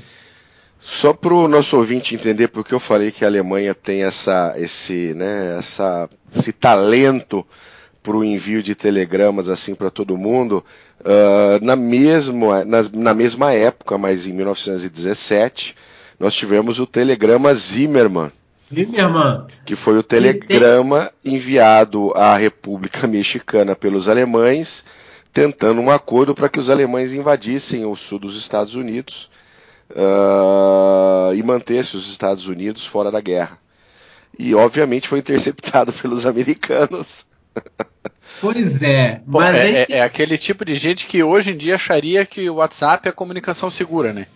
[0.78, 5.14] Só para o nosso ouvinte entender porque eu falei que a Alemanha tem essa, esse,
[5.14, 7.46] né, essa, esse talento
[8.04, 10.62] para o envio de telegramas assim para todo mundo,
[11.00, 15.74] uh, na, mesma, na, na mesma época, mas em 1917,
[16.20, 18.32] nós tivemos o telegrama Zimmermann.
[18.74, 19.48] Zimmermann.
[19.66, 24.86] Que foi o telegrama enviado à República Mexicana pelos alemães,
[25.32, 29.30] tentando um acordo para que os alemães invadissem o sul dos Estados Unidos
[29.92, 33.60] uh, e mantesse os Estados Unidos fora da guerra.
[34.38, 37.26] E obviamente foi interceptado pelos americanos.
[38.42, 42.26] Pois é, mas é, é, é, aquele tipo de gente que hoje em dia acharia
[42.26, 44.28] que o WhatsApp é comunicação segura, né?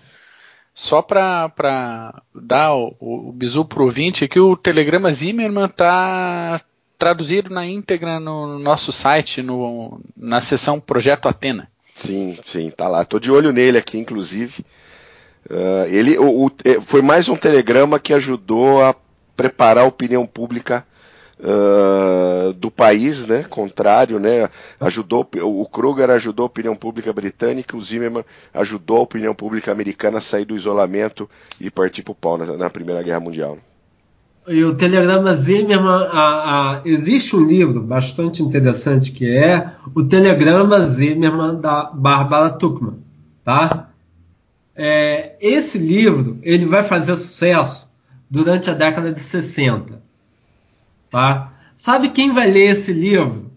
[0.80, 6.62] Só para dar o, o bizu pro ouvinte, que o telegrama Zimmerman tá
[6.98, 11.70] traduzido na íntegra no nosso site, no, na seção Projeto Atena.
[11.94, 13.04] Sim, sim, tá lá.
[13.04, 14.66] Tô de olho nele aqui, inclusive.
[15.50, 18.96] Uh, ele o, o, é, foi mais um telegrama que ajudou a
[19.36, 20.88] preparar a opinião pública
[21.40, 23.44] uh, do país, né?
[23.44, 24.50] Contrário, né?
[24.80, 30.18] Ajudou o Kruger ajudou a opinião pública britânica, o Zimmermann ajudou a opinião pública americana
[30.18, 31.30] a sair do isolamento
[31.60, 33.58] e partir para o pau na, na, Primeira Guerra Mundial.
[34.48, 40.86] E o telegrama Zimmermann, a, a, existe um livro bastante interessante que é o Telegrama
[40.86, 42.98] Zimmermann da Bárbara Tuchman,
[43.44, 43.90] tá?
[44.76, 47.88] É, esse livro ele vai fazer sucesso
[48.30, 50.09] durante a década de 60.
[51.10, 51.54] Tá?
[51.76, 53.52] Sabe quem vai ler esse livro?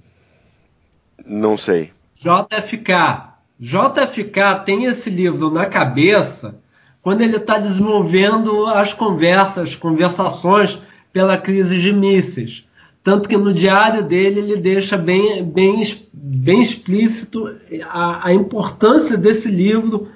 [1.24, 1.92] Não sei.
[2.14, 3.32] JFK.
[3.59, 6.61] JFK tem esse livro na cabeça
[7.00, 10.78] quando ele está desenvolvendo as conversas, as conversações
[11.12, 12.64] pela crise de mísseis.
[13.03, 15.82] Tanto que no diário dele ele deixa bem, bem,
[16.12, 17.57] bem explícito
[17.88, 20.09] a, a importância desse livro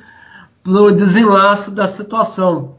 [0.62, 2.76] para o desenlace da situação.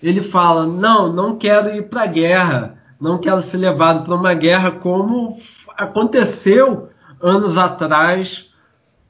[0.00, 4.34] Ele fala: não, não quero ir para a guerra não quero ser levado para uma
[4.34, 5.38] guerra como
[5.76, 6.88] aconteceu
[7.20, 8.48] anos atrás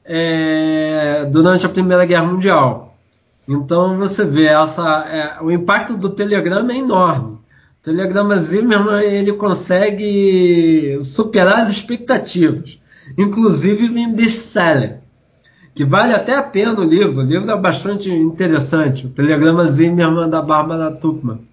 [0.03, 2.97] é, durante a Primeira Guerra Mundial.
[3.47, 7.35] Então você vê essa, é, o impacto do telegrama é enorme.
[7.35, 12.77] O telegrama Zimmermann ele consegue superar as expectativas.
[13.17, 14.99] inclusive em best-seller,
[15.73, 17.21] que vale até a pena o livro.
[17.21, 19.05] O livro é bastante interessante.
[19.05, 21.46] O telegramazinho minha irmã da Bárbara Tuckman.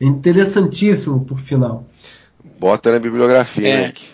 [0.00, 1.86] É interessantíssimo por final.
[2.58, 3.86] Bota na bibliografia, É.
[3.88, 4.08] Nick.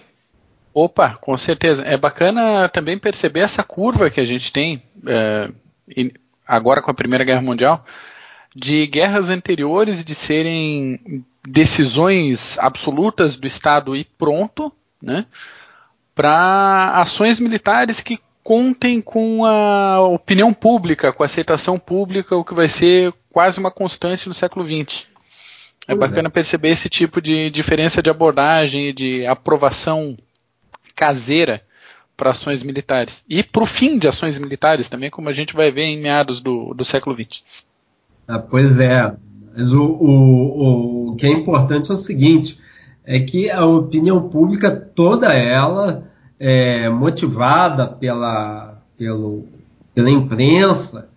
[0.75, 1.83] Opa, com certeza.
[1.85, 5.51] É bacana também perceber essa curva que a gente tem é,
[6.47, 7.85] agora com a Primeira Guerra Mundial,
[8.55, 15.25] de guerras anteriores de serem decisões absolutas do Estado e pronto, né,
[16.15, 22.55] para ações militares que contem com a opinião pública, com a aceitação pública, o que
[22.55, 25.07] vai ser quase uma constante no século XX.
[25.89, 26.09] É Pois é.
[26.09, 30.17] bacana perceber esse tipo de diferença de abordagem e de aprovação
[30.95, 31.63] caseira
[32.17, 33.23] para ações militares.
[33.29, 36.41] E para o fim de ações militares também, como a gente vai ver em meados
[36.41, 37.43] do, do século XX.
[38.27, 39.13] Ah, pois é.
[39.55, 42.59] Mas o, o, o que é importante é o seguinte:
[43.05, 46.11] é que a opinião pública, toda ela,
[46.41, 49.45] é, motivada pela, pelo,
[49.95, 51.09] pela imprensa,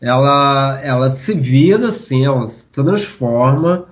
[0.00, 3.86] ela, ela se vira assim, ela se transforma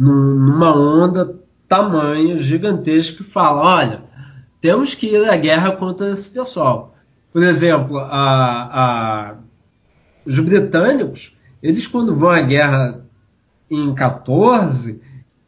[0.00, 1.38] num- numa onda
[1.68, 4.02] tamanho gigantesca que fala: olha,
[4.60, 6.94] temos que ir à guerra contra esse pessoal.
[7.30, 8.08] Por exemplo, a,
[8.72, 9.34] a,
[10.24, 13.04] os britânicos, eles quando vão à guerra
[13.70, 15.00] em 14,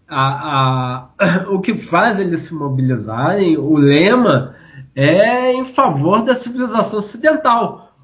[0.07, 4.55] a, a, o que faz eles se mobilizarem, o lema
[4.95, 7.97] é em favor da civilização ocidental.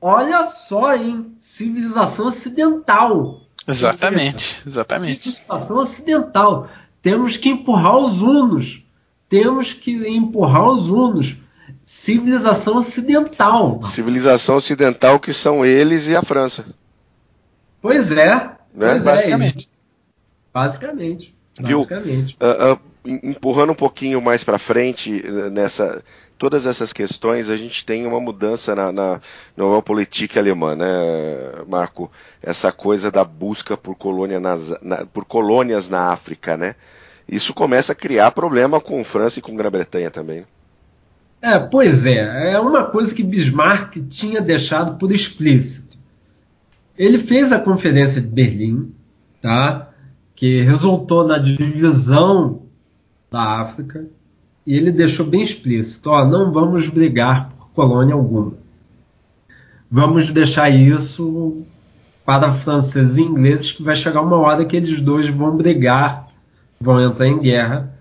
[0.00, 1.36] Olha só, hein?
[1.38, 3.41] Civilização ocidental.
[3.66, 5.30] Exatamente, exatamente.
[5.30, 6.68] Civilização ocidental.
[7.00, 8.82] Temos que empurrar os hunos.
[9.28, 11.36] Temos que empurrar os hunos.
[11.84, 13.82] Civilização ocidental.
[13.82, 16.64] Civilização ocidental que são eles e a França.
[17.80, 18.34] Pois é.
[18.36, 18.56] Né?
[18.78, 19.54] Pois é, Basicamente.
[19.56, 19.68] eles-
[20.52, 21.34] basicamente.
[21.60, 21.78] Viu?
[21.86, 22.36] Basicamente.
[22.40, 26.02] Ah, em- empurrando um pouquinho mais para frente eh, nessa
[26.42, 29.20] todas essas questões, a gente tem uma mudança na, na,
[29.56, 30.88] Realpolitik alemã, né,
[31.68, 32.10] Marco?
[32.42, 36.74] Essa coisa da busca por, colônia nas- na- por colônias na África, né?
[37.28, 40.44] Isso começa a criar problema com França e com Grã-Bretanha também.
[41.40, 45.96] É, pois é, é uma coisa que Bismarck tinha deixado por explícito.
[46.98, 48.92] Ele fez a Conferência de Berlim,
[49.40, 49.90] tá?
[50.34, 52.62] que resultou na divisão
[53.30, 54.06] da África,
[54.66, 58.54] e ele deixou bem explícito: ó, não vamos brigar por colônia alguma.
[59.90, 61.62] Vamos deixar isso
[62.24, 66.28] para franceses e ingleses, que vai chegar uma hora que eles dois vão brigar,
[66.80, 67.92] vão entrar em guerra,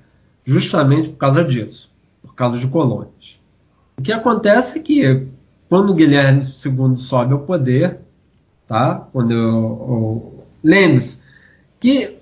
[0.45, 1.89] justamente por causa disso,
[2.21, 3.39] por causa de colônias.
[3.97, 5.27] O que acontece é que
[5.67, 7.99] quando Guilherme II sobe ao poder,
[8.67, 9.07] tá?
[9.11, 11.19] Quando o- o- lembre-se
[11.79, 12.17] que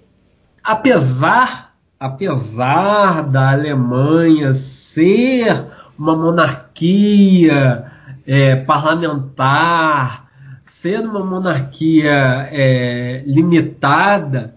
[0.64, 1.69] apesar
[2.00, 7.92] apesar da Alemanha ser uma monarquia
[8.26, 10.30] é, parlamentar,
[10.66, 14.56] ser uma monarquia é, limitada,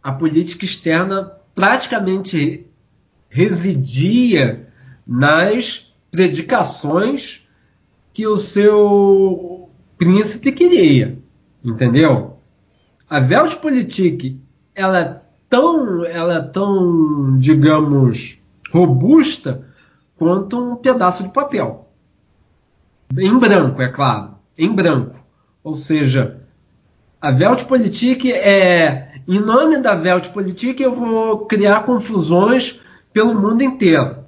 [0.00, 2.64] a política externa praticamente
[3.28, 4.68] residia
[5.04, 7.42] nas predicações
[8.14, 11.18] que o seu príncipe queria,
[11.64, 12.38] entendeu?
[13.10, 14.40] A Weltpolitik,
[14.74, 18.38] ela tão, ela é tão, digamos,
[18.70, 19.66] robusta
[20.16, 21.88] quanto um pedaço de papel.
[23.16, 25.16] Em branco, é claro, em branco.
[25.64, 26.40] Ou seja,
[27.20, 32.80] a Weltpolitik é, em nome da Weltpolitik, eu vou criar confusões
[33.12, 34.24] pelo mundo inteiro.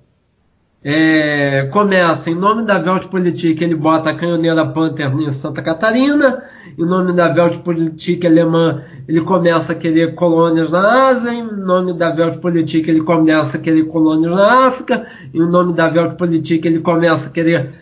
[0.83, 6.43] É, começa em nome da Weltpolitik, ele bota a canhoneira Panther em Santa Catarina.
[6.79, 11.33] Em nome da Weltpolitik alemã, ele começa a querer colônias na Ásia.
[11.33, 15.07] Em nome da Weltpolitik, ele começa a querer colônias na África.
[15.35, 17.73] Em nome da Weltpolitik, ele começa a querer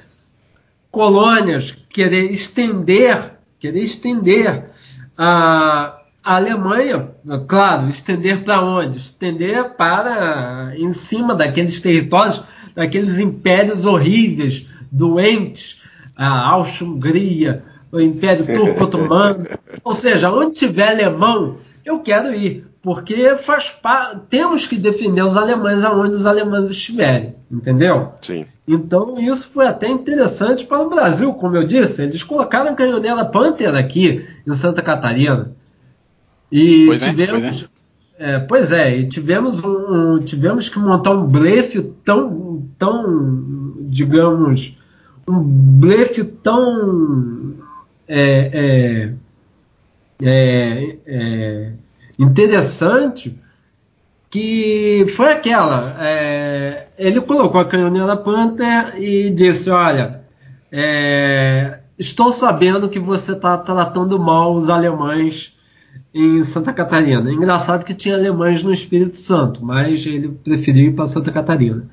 [0.90, 4.70] colônias, querer estender, querer estender
[5.16, 7.10] a, a Alemanha,
[7.46, 8.98] claro, estender para onde?
[8.98, 12.42] Estender para em cima daqueles territórios,
[12.78, 15.80] daqueles impérios horríveis, doentes,
[16.14, 19.46] a Áustria-Hungria, o Império Turco-Otomano.
[19.82, 23.76] Ou seja, onde tiver alemão, eu quero ir, porque faz
[24.30, 28.12] temos que defender os alemães aonde os alemães estiverem, entendeu?
[28.20, 28.46] Sim.
[28.66, 32.02] Então isso foi até interessante para o Brasil, como eu disse.
[32.02, 35.50] Eles colocaram a canhoneira Panther aqui em Santa Catarina.
[36.52, 37.68] E Pois é, tivemos.
[38.18, 44.76] É, pois é, e tivemos, um, tivemos que montar um blefe tão, tão digamos,
[45.26, 47.54] um blefe tão
[48.08, 49.14] é,
[50.20, 51.72] é, é, é,
[52.18, 53.38] interessante
[54.28, 55.96] que foi aquela.
[56.00, 60.22] É, ele colocou a canhoneira Panther e disse: Olha,
[61.96, 65.56] estou sabendo que você está tratando mal os alemães
[66.12, 67.30] em Santa Catarina.
[67.32, 71.88] Engraçado que tinha alemães no Espírito Santo, mas ele preferiu ir para Santa Catarina.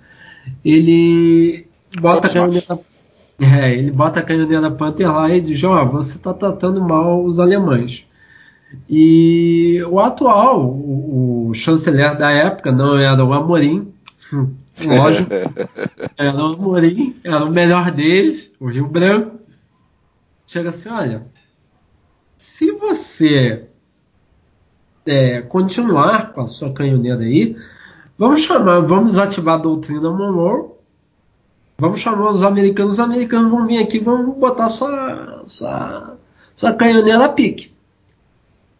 [0.63, 1.67] Ele
[1.99, 2.79] bota a canhoneira,
[3.39, 7.23] é, ele bota a canhoneira Panther lá e diz: Ó, oh, você está tratando mal
[7.23, 8.05] os alemães.
[8.89, 13.93] E o atual, o, o, chanceler da época, não era o Amorim,
[14.83, 15.29] lógico,
[16.17, 19.39] era o Amorim, era o melhor deles, o Rio Branco.
[20.45, 21.25] Chega assim: olha,
[22.37, 23.67] se você
[25.05, 27.55] é, continuar com a sua canhoneira aí,
[28.17, 30.69] vamos chamar, vamos ativar a doutrina Monroe,
[31.77, 36.17] vamos chamar os americanos, os americanos vão vir aqui, vão botar sua, sua,
[36.55, 37.73] sua canhoneira a pique.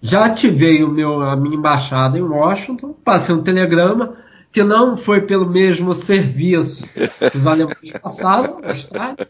[0.02, 4.16] Já ativei o meu, a minha embaixada em Washington, passei um telegrama
[4.52, 6.88] que não foi pelo mesmo serviço
[7.32, 9.28] que os alemães passaram tarde,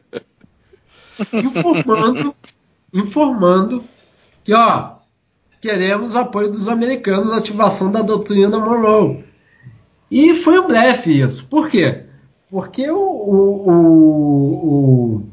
[1.33, 2.35] informando,
[2.93, 3.83] informando
[4.43, 4.94] que ó,
[5.65, 9.25] queremos apoio dos americanos, ativação da doutrina Monroe.
[10.11, 11.47] E foi um blefe isso.
[11.47, 12.03] Por quê?
[12.51, 15.23] Porque o, o, o, o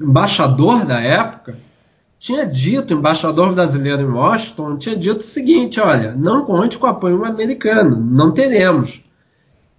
[0.00, 1.58] embaixador da época
[2.16, 6.86] tinha dito, o embaixador brasileiro em Washington, tinha dito o seguinte: olha, não conte com
[6.86, 9.02] o apoio americano, não teremos.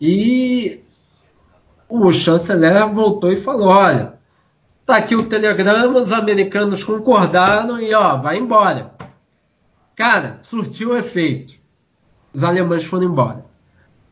[0.02, 0.82] E
[1.88, 4.16] o chanceler voltou e falou: olha,
[4.86, 8.97] tá aqui o telegrama, os americanos concordaram e ó, vai embora.
[9.98, 11.56] Cara, surtiu o efeito.
[12.34, 13.45] Os alemães foram embora.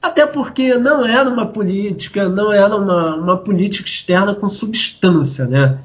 [0.01, 5.79] Até porque não era uma política, não era uma, uma política externa com substância, né?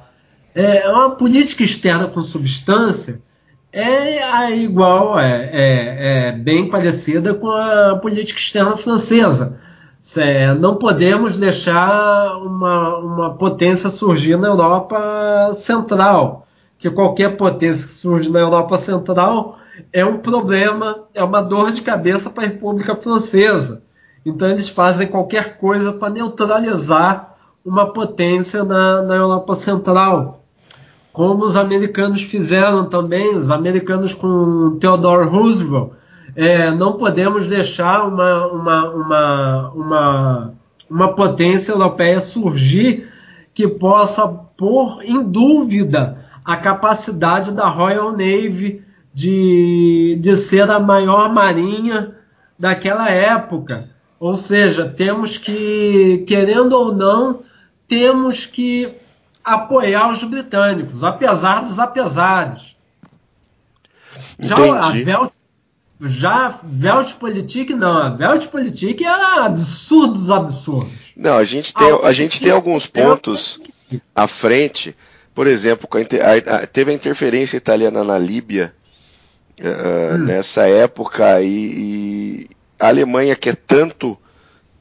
[0.52, 3.22] É uma política externa com substância
[3.72, 9.56] é igual, é, é, é, bem parecida com a política externa francesa.
[10.16, 16.48] É, não podemos deixar uma, uma potência surgir na Europa Central,
[16.78, 19.59] que qualquer potência que surge na Europa Central
[19.92, 23.82] é um problema, é uma dor de cabeça para a República Francesa.
[24.24, 30.40] Então eles fazem qualquer coisa para neutralizar uma potência na, na Europa Central
[31.12, 35.90] como os americanos fizeram também, os americanos com Theodore Roosevelt.
[36.36, 40.54] É, não podemos deixar uma, uma, uma, uma,
[40.88, 43.08] uma potência europeia surgir
[43.52, 51.32] que possa pôr em dúvida a capacidade da Royal Navy de, de ser a maior
[51.32, 52.16] marinha
[52.58, 53.88] daquela época.
[54.18, 57.42] Ou seja, temos que, querendo ou não,
[57.88, 58.94] temos que
[59.42, 62.76] apoiar os britânicos, apesar dos apesares.
[64.38, 65.10] Já Entendi.
[65.10, 65.32] a Welt,
[66.00, 70.92] já Weltpolitik não, a Weltpolitik era absurdos absurdos.
[71.16, 73.60] Não, a gente tem, a, a gente tem alguns pontos
[74.14, 74.96] à frente,
[75.34, 78.74] por exemplo, a, a, teve a interferência italiana na Líbia
[79.60, 80.18] uh, hum.
[80.24, 84.18] nessa época e, e, a Alemanha quer tanto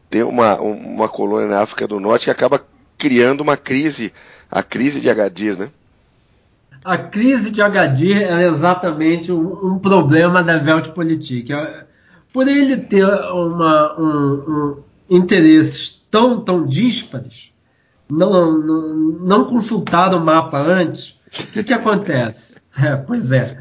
[0.09, 2.63] ter uma, uma colônia na África do Norte que acaba
[2.97, 4.11] criando uma crise
[4.51, 5.69] a crise de Agadir, né?
[6.83, 11.53] A crise de Agadir é exatamente um, um problema da Weltpolitik.
[11.53, 11.85] É,
[12.33, 17.51] por ele ter uma, um, um, interesses tão, tão díspares,
[18.09, 18.87] não, não,
[19.19, 22.57] não consultaram o mapa antes, o que, que acontece?
[22.81, 23.57] É, pois é,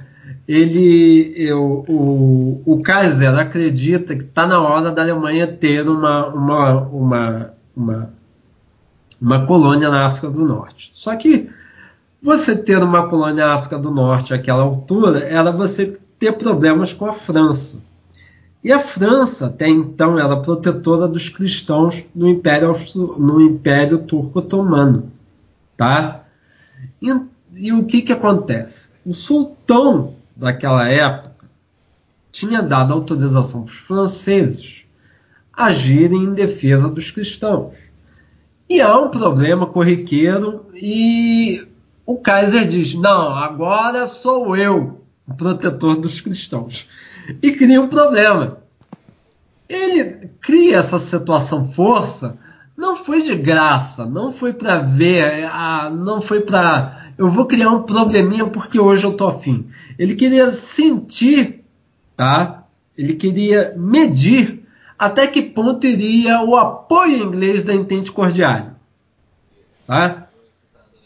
[0.48, 6.80] ele, eu, o, o Kaiser acredita que está na hora da Alemanha ter uma, uma,
[6.88, 8.18] uma, uma
[9.20, 10.90] uma colônia na África do Norte.
[10.92, 11.50] Só que
[12.22, 17.06] você ter uma colônia na África do Norte àquela altura era você ter problemas com
[17.06, 17.78] a França.
[18.62, 22.72] E a França, até então, era protetora dos cristãos no Império,
[23.18, 25.12] no Império Turco Otomano.
[25.76, 26.24] Tá?
[27.00, 27.14] E,
[27.54, 28.88] e o que, que acontece?
[29.06, 31.34] O sultão daquela época
[32.30, 34.84] tinha dado autorização para os franceses
[35.52, 37.74] agirem em defesa dos cristãos.
[38.70, 41.66] E há um problema corriqueiro e
[42.06, 46.88] o Kaiser diz: não, agora sou eu o protetor dos cristãos.
[47.42, 48.58] E cria um problema.
[49.68, 52.38] Ele cria essa situação força,
[52.76, 57.70] não foi de graça, não foi para ver, ah, não foi para eu vou criar
[57.70, 59.68] um probleminha porque hoje eu tô afim.
[59.98, 61.64] Ele queria sentir,
[62.16, 62.64] tá?
[62.96, 64.64] Ele queria medir
[64.96, 68.76] até que ponto iria o apoio inglês da Entente Cordiária.
[69.86, 70.28] Tá?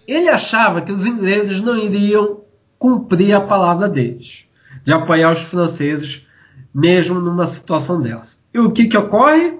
[0.06, 2.42] Ele achava que os ingleses não iriam
[2.78, 4.44] cumprir a palavra deles,
[4.82, 6.26] de apoiar os franceses
[6.74, 8.38] mesmo numa situação dessa.
[8.52, 9.58] E o que, que ocorre?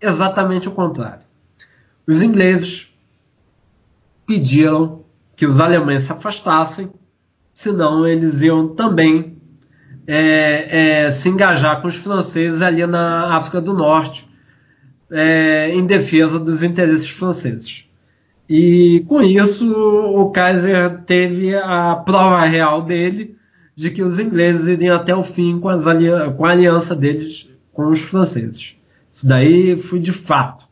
[0.00, 1.24] Exatamente o contrário.
[2.06, 2.88] Os ingleses
[4.26, 5.04] pediram
[5.36, 6.90] que os alemães se afastassem,
[7.52, 9.36] senão eles iam também
[10.06, 14.28] é, é, se engajar com os franceses ali na África do Norte,
[15.10, 17.84] é, em defesa dos interesses franceses.
[18.48, 23.36] E com isso, o Kaiser teve a prova real dele
[23.74, 26.06] de que os ingleses iriam até o fim com, ali
[26.36, 28.74] com a aliança deles com os franceses.
[29.12, 30.64] Isso daí foi de fato.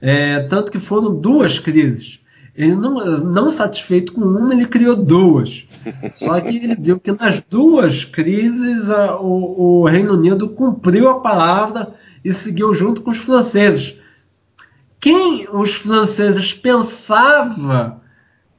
[0.00, 2.20] É, tanto que foram duas crises.
[2.56, 5.68] Ele não, não satisfeito com uma, ele criou duas.
[6.14, 11.20] Só que ele viu que nas duas crises a, o, o Reino Unido cumpriu a
[11.20, 11.94] palavra
[12.24, 13.96] e seguiu junto com os franceses.
[14.98, 18.00] Quem os franceses pensavam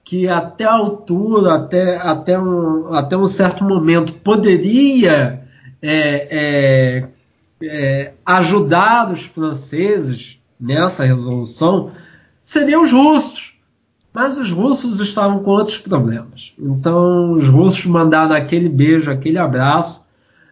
[0.03, 5.43] que até a altura, até, até, um, até um certo momento, poderia
[5.81, 7.07] é, é,
[7.61, 11.91] é, ajudar os franceses nessa resolução,
[12.45, 13.56] seriam os russos.
[14.17, 16.51] Mas os russos estavam com outros problemas.
[16.57, 20.03] Então, os russos mandaram aquele beijo, aquele abraço.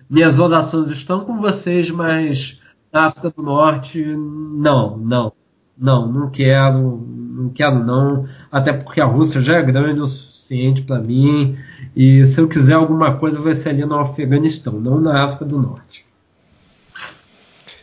[0.07, 2.59] Minhas orações estão com vocês, mas
[2.93, 5.33] na África do Norte, não, não,
[5.75, 8.27] não, não quero, não quero não.
[8.51, 11.57] Até porque a Rússia já é grande o suficiente para mim.
[11.95, 15.59] E se eu quiser alguma coisa, vai ser ali no Afeganistão, não na África do
[15.59, 16.05] Norte.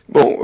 [0.08, 0.38] Bom,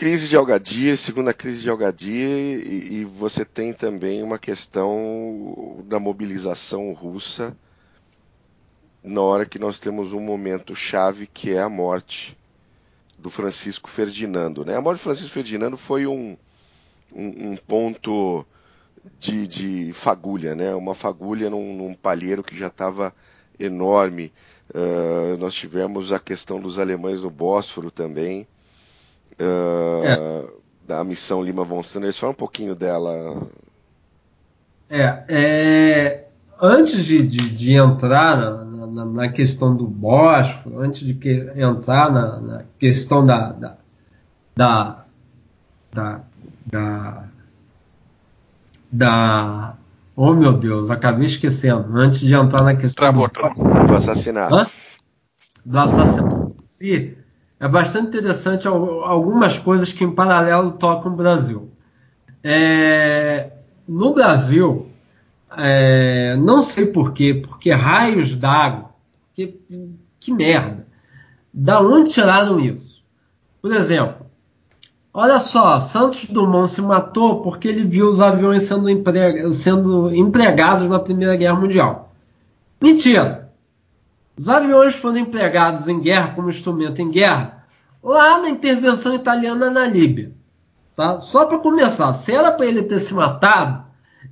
[0.00, 6.00] crise de Algadia, segunda crise de Algadia, e, e, você tem também uma questão da
[6.00, 7.54] mobilização russa
[9.04, 12.34] na hora que nós temos um momento chave que é a morte
[13.18, 14.64] do Francisco Ferdinando.
[14.64, 14.74] Né?
[14.74, 16.34] A morte do Francisco Ferdinando foi um,
[17.12, 18.46] um, um ponto
[19.18, 20.74] de, de, fagulha, né?
[20.74, 23.14] uma fagulha num, num palheiro que já estava
[23.58, 24.32] enorme.
[24.70, 28.48] Uh, nós tivemos a questão dos alemães no Bósforo também
[29.38, 30.44] uh, é.
[30.86, 32.18] da missão Lima von Sanders.
[32.18, 33.46] Fala um pouquinho dela.
[34.88, 36.24] É, é
[36.60, 42.10] antes de, de, de entrar na, na, na, questão do Bósforo, antes de que, entrar
[42.10, 43.76] na, na questão da, da,
[44.56, 45.04] da,
[45.92, 46.20] da,
[46.66, 47.24] da,
[48.90, 49.74] da
[50.16, 51.96] Oh meu Deus, acabei esquecendo.
[51.96, 53.26] Antes de entrar na questão do,
[53.86, 54.54] do assassinato.
[54.54, 54.66] Hã?
[55.64, 56.56] Do assassinato.
[56.64, 57.19] Sim
[57.60, 61.70] é bastante interessante algumas coisas que em paralelo tocam o Brasil.
[62.42, 63.50] É,
[63.86, 64.88] no Brasil,
[65.54, 68.88] é, não sei porquê, porque raios d'água,
[69.34, 69.60] que,
[70.18, 70.86] que merda.
[71.52, 73.02] Da onde tiraram isso?
[73.60, 74.24] Por exemplo,
[75.12, 80.98] olha só, Santos Dumont se matou porque ele viu os aviões sendo, sendo empregados na
[80.98, 82.14] Primeira Guerra Mundial.
[82.80, 83.39] Mentira!
[84.40, 87.62] Os aviões foram empregados em guerra como instrumento em guerra
[88.02, 90.32] lá na intervenção italiana na Líbia.
[90.96, 91.20] Tá?
[91.20, 93.84] Só para começar, se era para ele ter se matado,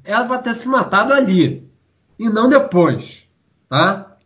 [0.03, 1.71] era para ter se matado ali
[2.19, 3.25] e não depois.
[3.69, 4.17] Tá?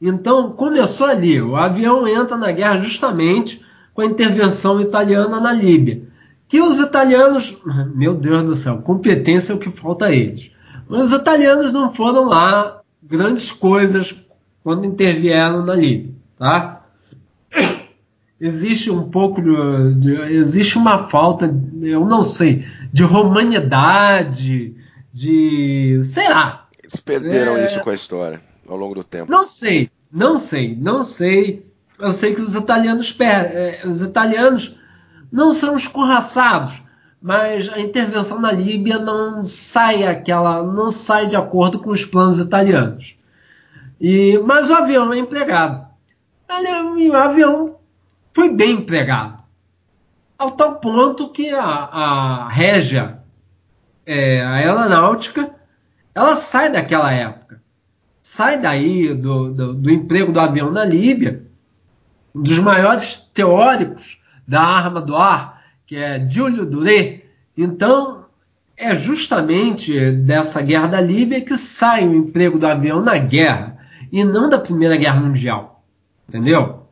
[0.00, 1.38] Então começou ali.
[1.38, 3.62] O avião entra na guerra justamente
[3.92, 6.08] com a intervenção italiana na Líbia.
[6.48, 7.58] Que os italianos,
[7.94, 10.50] meu Deus do céu, competência é o que falta a eles.
[10.88, 14.18] Mas os italianos não foram lá grandes coisas
[14.68, 16.84] quando intervieram na Líbia, tá?
[18.38, 21.50] Existe um pouco de, de, existe uma falta,
[21.80, 24.76] eu não sei, de romanidade,
[25.10, 26.68] de, sei lá.
[26.82, 27.64] Eles perderam é...
[27.64, 29.32] isso com a história ao longo do tempo.
[29.32, 31.64] Não sei, não sei, não sei.
[31.98, 34.76] Eu sei que os italianos, é, os italianos
[35.32, 36.82] não são escorraçados,
[37.22, 42.38] mas a intervenção na Líbia não sai aquela, não sai de acordo com os planos
[42.38, 43.16] italianos.
[44.00, 45.86] E, mas o avião é empregado.
[46.48, 47.76] O avião
[48.32, 49.42] foi bem empregado.
[50.38, 53.18] Ao tal ponto que a, a Régia,
[54.06, 55.50] é, a aeronáutica,
[56.14, 57.60] ela sai daquela época.
[58.22, 61.44] Sai daí do, do, do emprego do avião na Líbia.
[62.34, 67.24] Um dos maiores teóricos da arma do ar, que é Giulio Duré.
[67.56, 68.26] Então,
[68.76, 73.77] é justamente dessa guerra da Líbia que sai o emprego do avião na guerra
[74.10, 75.82] e não da Primeira Guerra Mundial.
[76.28, 76.82] Entendeu?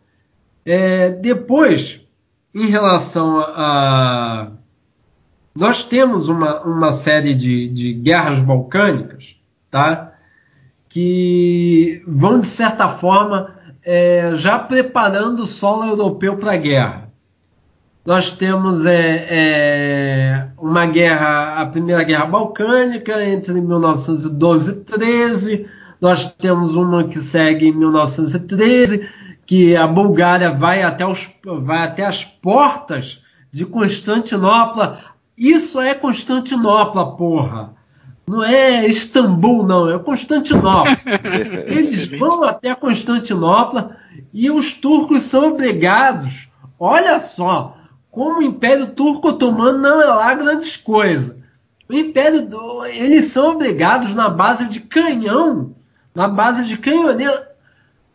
[0.65, 2.01] É, depois,
[2.55, 4.51] em relação a,
[5.55, 9.37] nós temos uma, uma série de, de guerras balcânicas,
[9.71, 10.13] tá?
[10.89, 13.55] Que vão, de certa forma,
[13.85, 17.07] é, já preparando o solo europeu para a guerra.
[18.05, 25.67] Nós temos é, é, uma guerra, a Primeira Guerra Balcânica, entre 1912 e 13
[26.01, 29.09] nós temos uma que segue em 1913,
[29.47, 31.29] que a Bulgária vai até, os,
[31.63, 34.99] vai até as portas de Constantinopla.
[35.37, 37.75] Isso é Constantinopla, porra.
[38.27, 40.99] Não é Istambul, não, é Constantinopla.
[41.67, 43.97] Eles vão até Constantinopla
[44.33, 46.49] e os turcos são obrigados.
[46.79, 47.77] Olha só,
[48.11, 51.37] como o Império Turco Otomano não é lá grandes coisas.
[51.89, 52.49] O Império,
[52.87, 55.76] eles são obrigados na base de canhão,
[56.17, 57.39] na base de canhoneiro,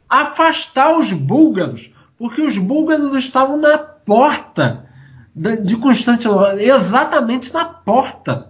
[0.09, 4.87] afastar os búlgaros, porque os búlgaros estavam na porta
[5.35, 8.49] de Constantinopla, exatamente na porta.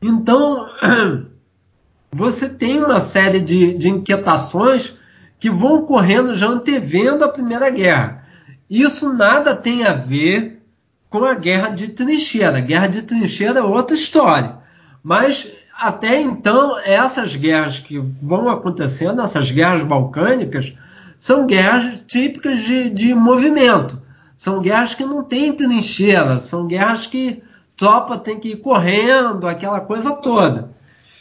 [0.00, 0.66] Então,
[2.10, 4.96] você tem uma série de, de inquietações
[5.38, 8.24] que vão ocorrendo já antevendo a Primeira Guerra.
[8.68, 10.62] Isso nada tem a ver
[11.10, 12.56] com a Guerra de Trincheira.
[12.56, 14.56] A Guerra de Trincheira é outra história.
[15.02, 15.46] Mas
[15.78, 20.74] até então, essas guerras que vão acontecendo, essas guerras balcânicas,
[21.18, 24.00] são guerras típicas de, de movimento.
[24.36, 27.42] São guerras que não tem trincheira, são guerras que
[27.76, 30.74] tropa tem que ir correndo, aquela coisa toda.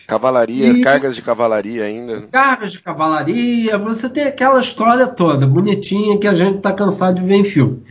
[0.08, 2.22] Cavalaria, e, cargas de cavalaria ainda.
[2.32, 7.26] Cargas de cavalaria, você tem aquela história toda, bonitinha, que a gente está cansado de
[7.26, 7.84] ver em filme.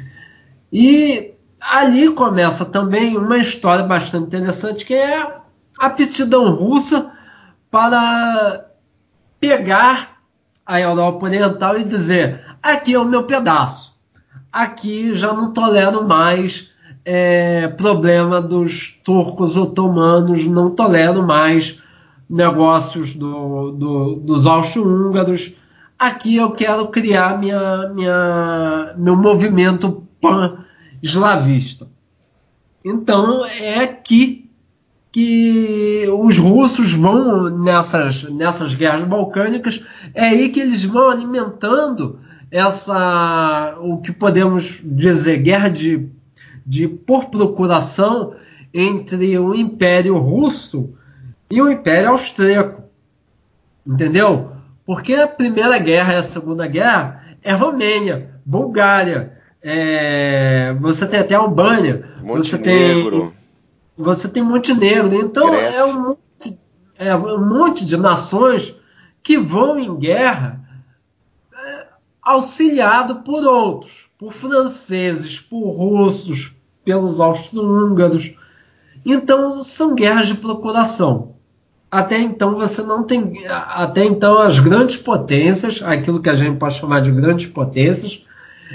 [0.73, 5.44] E ali começa também uma história bastante interessante, que é
[5.79, 7.11] aptidão russa
[7.71, 8.71] para
[9.41, 10.19] pegar
[10.65, 13.95] a Europa Oriental e dizer: aqui é o meu pedaço,
[14.53, 16.71] aqui já não tolero mais
[17.05, 21.79] é, problema dos turcos otomanos, não tolero mais
[22.29, 25.53] negócios do, do, dos austro-húngaros.
[25.99, 31.87] Aqui eu quero criar minha, minha, meu movimento pan-eslavista.
[32.85, 34.44] Então é aqui
[35.15, 39.81] que os russos vão nessas, nessas guerras balcânicas,
[40.13, 42.19] é aí que eles vão alimentando
[42.51, 46.09] essa o que podemos dizer guerra de,
[46.67, 48.35] de por procuração
[48.75, 50.93] entre o Império Russo
[51.49, 52.83] e o Império Austríaco.
[53.87, 54.51] Entendeu?
[54.85, 61.37] Porque a Primeira Guerra e a Segunda Guerra é Romênia, Bulgária, é, você tem até
[61.37, 63.33] Albânia, você tem
[63.97, 65.15] você tem Montenegro.
[65.15, 66.59] Então é um, monte,
[66.99, 68.75] é um monte de nações
[69.23, 70.61] que vão em guerra
[71.57, 71.87] é,
[72.23, 76.53] auxiliado por outros, por franceses, por russos,
[76.85, 78.35] pelos austro-húngaros.
[79.05, 81.35] Então são guerras de procuração.
[81.91, 86.75] Até então você não tem, até então as grandes potências, aquilo que a gente pode
[86.75, 88.21] chamar de grandes potências,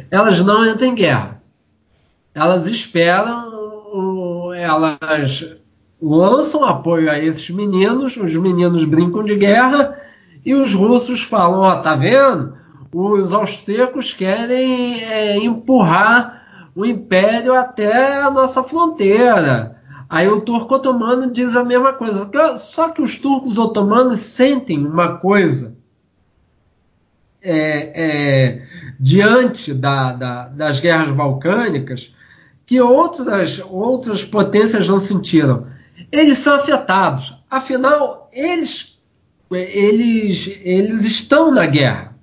[0.09, 1.41] elas não entram em guerra.
[2.33, 3.58] Elas esperam
[4.69, 5.45] elas
[6.01, 9.99] lançam apoio a esses meninos, os meninos brincam de guerra
[10.45, 12.57] e os russos falam: ó, tá vendo?
[12.91, 19.77] Os austríacos querem é, empurrar o império até a nossa fronteira.
[20.09, 22.29] Aí o turco otomano diz a mesma coisa.
[22.57, 25.77] Só que os turcos otomanos sentem uma coisa
[27.43, 28.61] é, é,
[28.99, 32.11] diante da, da, das guerras balcânicas
[32.69, 35.65] que outras, outras potências não sentiram.
[36.11, 37.35] Eles são afetados.
[37.49, 38.95] Afinal, eles,
[39.49, 42.15] eles, eles estão na guerra.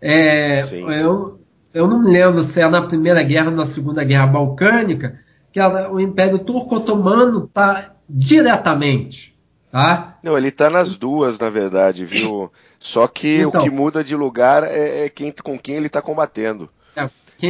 [0.00, 1.40] É, eu,
[1.72, 5.18] eu não me lembro se é na Primeira Guerra ou na Segunda Guerra Balcânica,
[5.50, 9.36] que ela, o Império Turco-Otomano está diretamente.
[9.72, 10.18] Tá?
[10.22, 12.48] Não, ele está nas duas, na verdade, viu?
[12.78, 16.00] Só que então, o que muda de lugar é, é quem, com quem ele está
[16.00, 16.70] combatendo.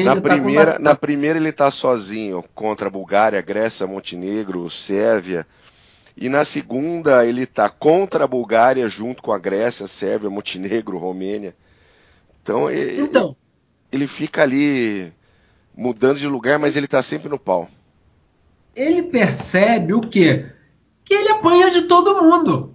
[0.03, 5.47] Na, tá primeira, tá na primeira ele está sozinho contra a Bulgária, Grécia, Montenegro, Sérvia.
[6.17, 11.55] E na segunda ele está contra a Bulgária junto com a Grécia, Sérvia, Montenegro, Romênia.
[12.43, 13.37] Então, ele, então.
[13.91, 15.13] ele fica ali
[15.77, 17.69] mudando de lugar, mas ele está sempre no pau.
[18.77, 20.47] Ele percebe o quê?
[21.05, 22.75] Que ele apanha de todo mundo.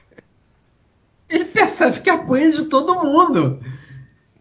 [1.28, 3.60] ele percebe que apanha de todo mundo.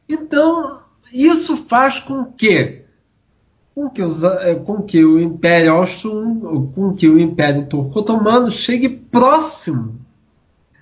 [0.07, 0.81] Então,
[1.11, 2.79] isso faz com que
[3.79, 8.89] com que, os, eh, com que o Império Austro, com que o Império Turco-Otomano chegue
[8.89, 9.99] próximo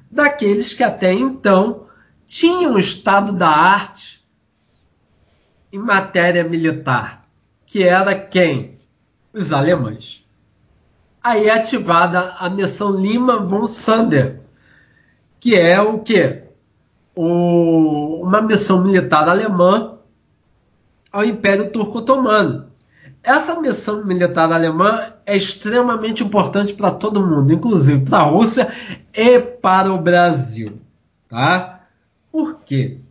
[0.10, 1.86] daqueles que até então
[2.26, 4.26] tinham estado da arte
[5.72, 7.28] em matéria militar,
[7.68, 8.80] que era quem?
[9.32, 10.26] Os alemães.
[11.24, 14.42] Aí é ativada a missão Lima von Sander,
[15.40, 16.42] que é o que?
[17.16, 19.97] Uma missão militar alemã
[21.12, 22.68] ao Império Turco Otomano.
[23.24, 28.72] Essa missão militar alemã é extremamente importante para todo mundo, inclusive para a Rússia
[29.14, 30.80] e para o Brasil.
[31.28, 31.82] Tá?
[32.32, 33.02] Por quê?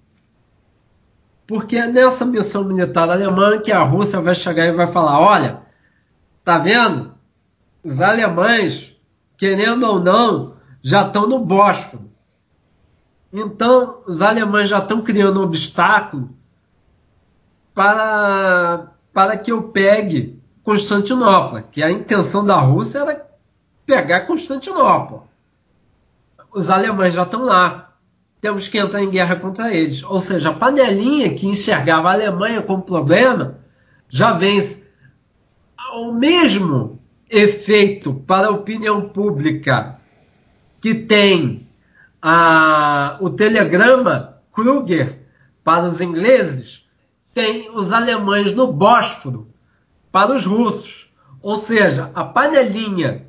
[1.47, 5.63] porque é nessa missão militar alemã que a Rússia vai chegar e vai falar: olha,
[6.45, 7.15] tá vendo?
[7.85, 8.97] Os alemães,
[9.37, 12.11] querendo ou não, já estão no Bósforo.
[13.33, 16.36] Então, os alemães já estão criando um obstáculo
[17.77, 23.29] para, para que eu pegue Constantinopla, que a intenção da Rússia era
[23.85, 25.25] pegar Constantinopla.
[26.55, 27.93] Os alemães já estão lá.
[28.41, 30.03] Temos que entrar em guerra contra eles.
[30.03, 33.59] Ou seja, a panelinha que enxergava a Alemanha como problema
[34.09, 34.83] já vence.
[35.97, 36.99] O mesmo
[37.29, 40.01] efeito para a opinião pública
[40.81, 41.69] que tem
[42.23, 45.19] a, o telegrama Kruger
[45.63, 46.86] para os ingleses,
[47.37, 49.49] tem os alemães no Bósforo
[50.11, 51.13] para os russos.
[51.43, 53.27] Ou seja, a panelinha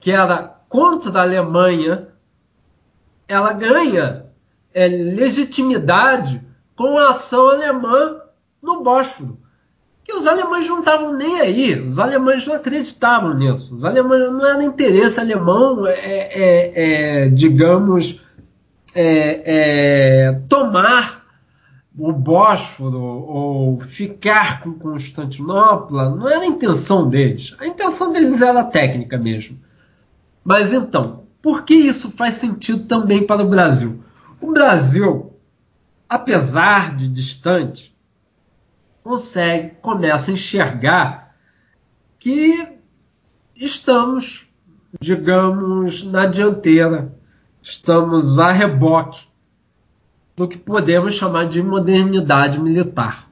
[0.00, 2.08] que era contra a Alemanha,
[3.28, 4.26] ela ganha
[4.74, 6.42] é, legitimidade
[6.74, 8.22] com a ação alemã
[8.60, 9.38] no Bósforo.
[10.02, 13.72] Que os alemães não estavam nem aí, os alemães não acreditavam nisso.
[13.72, 16.72] Os alemães não era interesse alemão, é, é,
[17.24, 18.20] é digamos,
[18.92, 21.23] é, é, tomar
[21.96, 27.54] o Bósforo ou ficar com Constantinopla, não era a intenção deles.
[27.58, 29.58] A intenção deles era técnica mesmo.
[30.42, 34.02] Mas então, por que isso faz sentido também para o Brasil?
[34.40, 35.32] O Brasil,
[36.08, 37.94] apesar de distante,
[39.02, 41.36] consegue, começa a enxergar
[42.18, 42.76] que
[43.54, 44.48] estamos,
[45.00, 47.14] digamos, na dianteira,
[47.62, 49.28] estamos a reboque
[50.36, 53.28] do que podemos chamar de modernidade militar,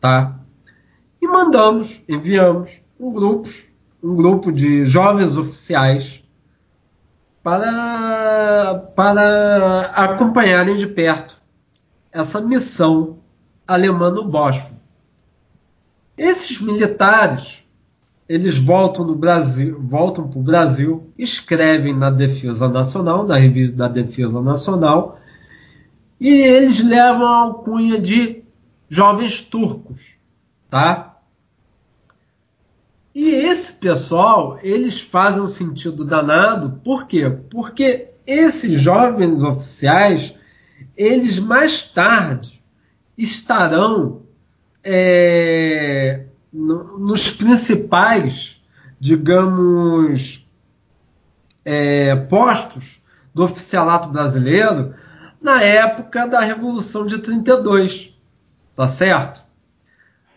[0.00, 0.38] tá?
[1.20, 3.48] E mandamos, enviamos um grupo,
[4.02, 6.22] um grupo de jovens oficiais
[7.42, 11.40] para, para acompanharem de perto
[12.12, 13.18] essa missão
[13.66, 14.74] alemã no Bósforo.
[16.16, 17.64] Esses militares,
[18.28, 23.88] eles voltam no Brasil, voltam para o Brasil, escrevem na Defesa Nacional, na revista da
[23.88, 25.18] Defesa Nacional,
[26.22, 28.44] e eles levam a alcunha de
[28.88, 30.12] jovens turcos,
[30.70, 31.18] tá?
[33.12, 37.28] E esse pessoal, eles fazem um sentido danado, por quê?
[37.50, 40.32] Porque esses jovens oficiais,
[40.96, 42.62] eles mais tarde
[43.18, 44.22] estarão
[44.84, 48.62] é, no, nos principais,
[49.00, 50.46] digamos,
[51.64, 53.02] é, postos
[53.34, 54.94] do oficialato brasileiro
[55.42, 58.14] na época da Revolução de 32,
[58.76, 59.44] tá certo?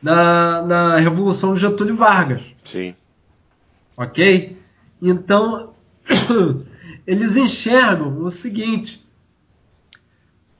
[0.02, 2.42] Na, na Revolução de Getúlio Vargas.
[2.64, 2.96] Sim.
[3.96, 4.58] Ok?
[5.02, 5.74] Então,
[7.06, 9.06] eles enxergam o seguinte: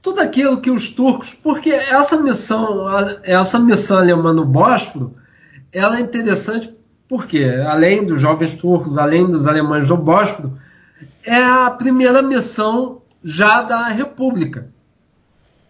[0.00, 2.86] tudo aquilo que os turcos, porque essa missão,
[3.22, 5.12] essa missão alemã no Bósforo,
[5.72, 6.74] ela é interessante
[7.08, 10.58] porque, além dos jovens turcos, além dos alemães do Bósforo,
[11.22, 14.70] é a primeira missão já da República,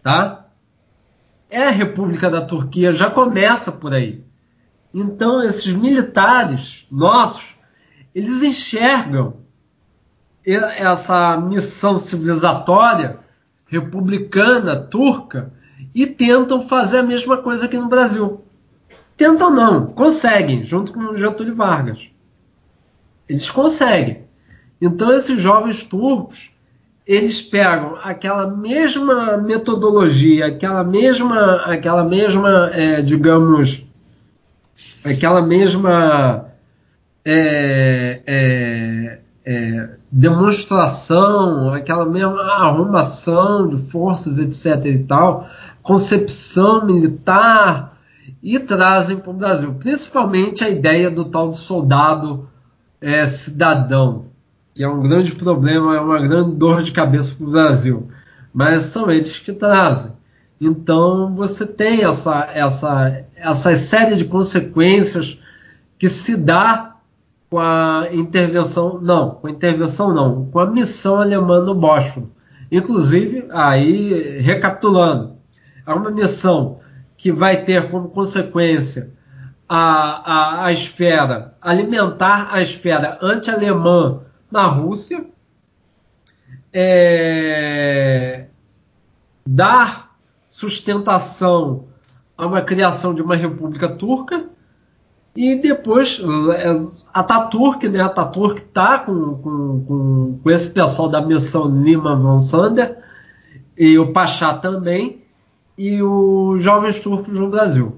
[0.02, 0.44] tá?
[1.48, 4.22] É a República da Turquia, já começa por aí.
[4.92, 7.56] Então, esses militares nossos,
[8.14, 9.38] eles enxergam
[10.44, 13.20] essa missão civilizatória
[13.66, 15.50] republicana turca
[15.94, 18.44] e tentam fazer a mesma coisa aqui no Brasil.
[19.16, 22.10] Tentam não, conseguem, junto com Getúlio Vargas.
[23.26, 24.26] Eles conseguem.
[24.78, 26.50] Então esses jovens turcos,
[27.06, 33.84] eles pegam aquela mesma metodologia, aquela mesma, aquela mesma, é, digamos,
[35.04, 36.46] aquela mesma
[37.24, 44.84] é, é, é, demonstração, aquela mesma arrumação de forças, etc.
[44.86, 45.48] e tal,
[45.82, 47.96] concepção militar
[48.42, 52.48] e trazem para o Brasil, principalmente a ideia do tal do soldado
[53.00, 54.35] é, cidadão
[54.76, 58.10] que é um grande problema, é uma grande dor de cabeça para o Brasil.
[58.52, 60.12] Mas são eles que trazem.
[60.60, 65.38] Então você tem essa, essa, essa série de consequências
[65.98, 66.94] que se dá
[67.48, 72.30] com a intervenção, não, com a intervenção não, com a missão alemã no Bósforo.
[72.70, 75.36] Inclusive, aí, recapitulando,
[75.86, 76.80] é uma missão
[77.16, 79.10] que vai ter como consequência
[79.66, 85.26] a, a, a esfera, alimentar a esfera anti-alemã na Rússia,
[86.72, 88.46] é,
[89.46, 90.16] dar
[90.48, 91.84] sustentação
[92.36, 94.46] a uma criação de uma república turca
[95.34, 96.20] e depois
[97.12, 98.00] Ataturk, né?
[98.00, 102.98] Ataturk tá com, com, com, com esse pessoal da missão Lima von Sander
[103.76, 105.22] e o Pachá também
[105.76, 107.96] e os jovens turcos no Brasil.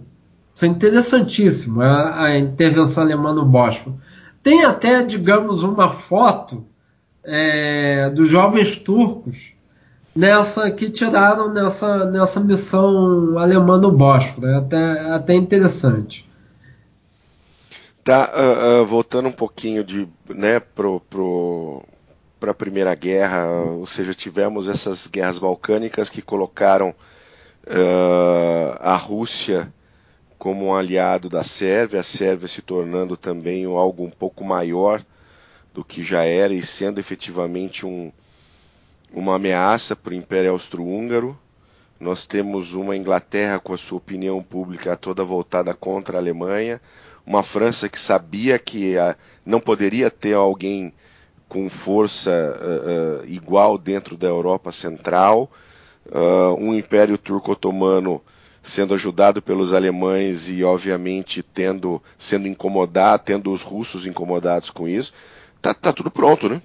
[0.52, 3.96] Isso é interessantíssimo, a, a intervenção alemã no Bósforo.
[4.42, 6.66] Tem até, digamos, uma foto
[7.24, 9.52] é, dos jovens turcos
[10.14, 14.46] nessa que tiraram nessa, nessa missão alemã no Bósforo.
[14.48, 16.28] É até, até interessante.
[18.02, 21.82] Tá, uh, uh, voltando um pouquinho de, né, pro, pro,
[22.40, 26.94] para a Primeira Guerra, ou seja, tivemos essas guerras balcânicas que colocaram
[27.66, 29.70] uh, a Rússia
[30.38, 35.04] como um aliado da Sérvia, a Sérvia se tornando também algo um pouco maior
[35.74, 38.12] do que já era e sendo efetivamente um,
[39.12, 41.36] uma ameaça para o Império Austro-Húngaro.
[41.98, 46.80] Nós temos uma Inglaterra com a sua opinião pública toda voltada contra a Alemanha,
[47.26, 50.94] uma França que sabia que a, não poderia ter alguém
[51.48, 55.50] com força uh, uh, igual dentro da Europa Central,
[56.06, 58.22] uh, um Império Turco-Otomano
[58.68, 65.12] sendo ajudado pelos alemães e obviamente tendo sendo incomodado, tendo os russos incomodados com isso,
[65.60, 66.60] tá, tá tudo pronto, né?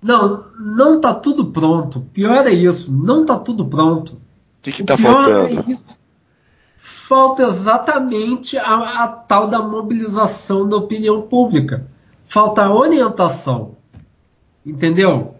[0.00, 2.00] Não, não tá tudo pronto.
[2.12, 4.12] Pior é isso, não tá tudo pronto.
[4.12, 4.20] O
[4.62, 5.58] que, que tá faltando?
[5.58, 5.98] É
[6.80, 11.86] Falta exatamente a, a tal da mobilização da opinião pública.
[12.28, 13.76] Falta orientação.
[14.64, 15.34] Entendeu?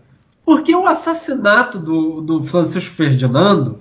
[0.44, 3.80] Porque o assassinato do, do Francisco Ferdinando,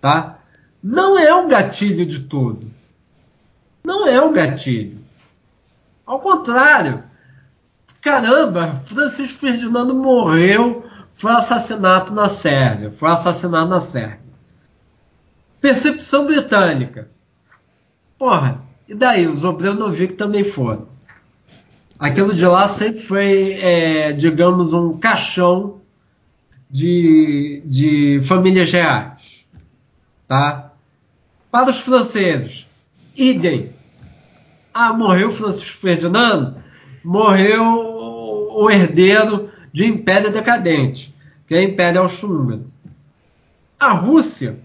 [0.00, 0.41] tá?
[0.82, 2.70] Não é o gatilho de tudo.
[3.84, 4.98] Não é o gatilho.
[6.04, 7.04] Ao contrário.
[8.00, 10.84] Caramba, Francisco Ferdinando morreu,
[11.14, 14.18] foi assassinato na Sérvia, foi assassinado na Sérvia.
[15.60, 17.08] Percepção britânica.
[18.18, 19.28] Porra, e daí?
[19.28, 20.88] Os Obrenovic também foram.
[21.96, 25.80] Aquilo de lá sempre foi, é, digamos, um caixão
[26.68, 29.44] de, de famílias reais.
[30.26, 30.71] Tá?
[31.52, 32.66] Para os franceses,
[33.14, 33.74] idem.
[34.72, 36.56] Ah, morreu Francisco Ferdinando?
[37.04, 41.14] Morreu o herdeiro de império decadente,
[41.46, 42.64] que é o Império Austro-Húngaro.
[43.78, 44.60] A Rússia,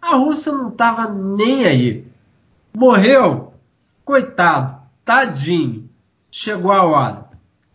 [0.00, 2.06] a Rússia não estava nem aí.
[2.74, 3.52] Morreu,
[4.02, 5.86] coitado, tadinho.
[6.30, 7.26] Chegou a hora.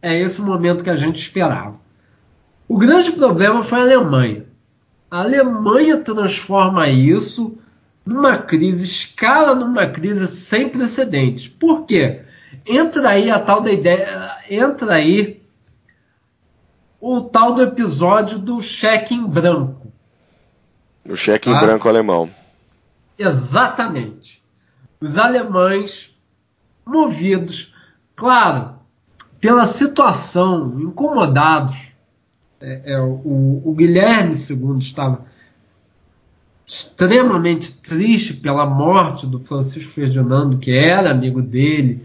[0.01, 1.75] É esse o momento que a gente esperava.
[2.67, 4.47] O grande problema foi a Alemanha.
[5.11, 7.55] A Alemanha transforma isso
[8.07, 11.47] numa crise, escala numa crise sem precedentes.
[11.47, 12.21] Por quê?
[12.65, 15.43] Entra aí a tal da ideia, entra aí
[16.99, 19.91] o tal do episódio do cheque em branco.
[21.07, 21.57] O cheque tá?
[21.57, 22.29] em branco alemão.
[23.19, 24.41] Exatamente.
[24.99, 26.15] Os alemães,
[26.85, 27.73] movidos,
[28.15, 28.75] claro,
[29.39, 31.75] pela situação, incomodados,
[32.59, 35.25] é, é, o, o Guilherme II estava
[36.67, 42.03] extremamente triste pela morte do Francisco Ferdinando, que era amigo dele,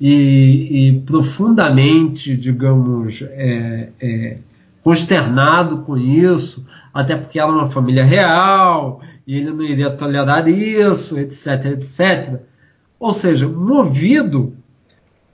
[0.00, 4.38] e, e profundamente, digamos, é, é,
[4.84, 11.18] consternado com isso, até porque era uma família real, e ele não iria tolerar isso,
[11.18, 12.40] etc, etc.
[13.00, 14.54] Ou seja, movido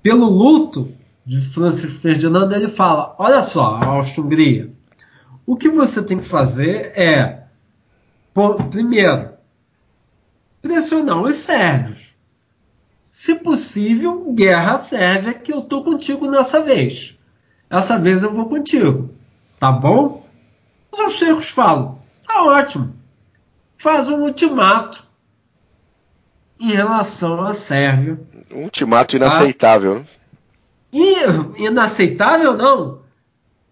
[0.03, 0.91] pelo luto
[1.27, 4.71] de Francisco Ferdinando, ele fala: olha só, Áustria-Hungria,
[5.45, 7.40] o que você tem que fazer é
[8.71, 9.31] primeiro,
[10.63, 12.15] pressionar os sérvios.
[13.11, 17.17] Se possível, guerra sérvia, que eu tô contigo nessa vez.
[17.69, 19.11] Essa vez eu vou contigo.
[19.59, 20.27] Tá bom?
[20.93, 22.95] Os austríacos falam: tá ótimo.
[23.77, 25.07] Faz um ultimato
[26.59, 28.21] em relação à Sérvia.
[28.53, 30.05] Um ultimato inaceitável.
[30.05, 30.11] Tá?
[30.93, 33.03] E inaceitável não,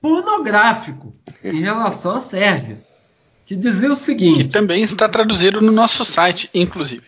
[0.01, 1.15] pornográfico
[1.45, 2.88] em relação à Sérvia
[3.49, 4.45] que dizia o seguinte.
[4.45, 7.05] Que também está traduzido no nosso site, inclusive.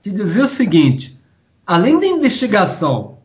[0.00, 1.18] Que dizia o seguinte:
[1.66, 3.18] além da investigação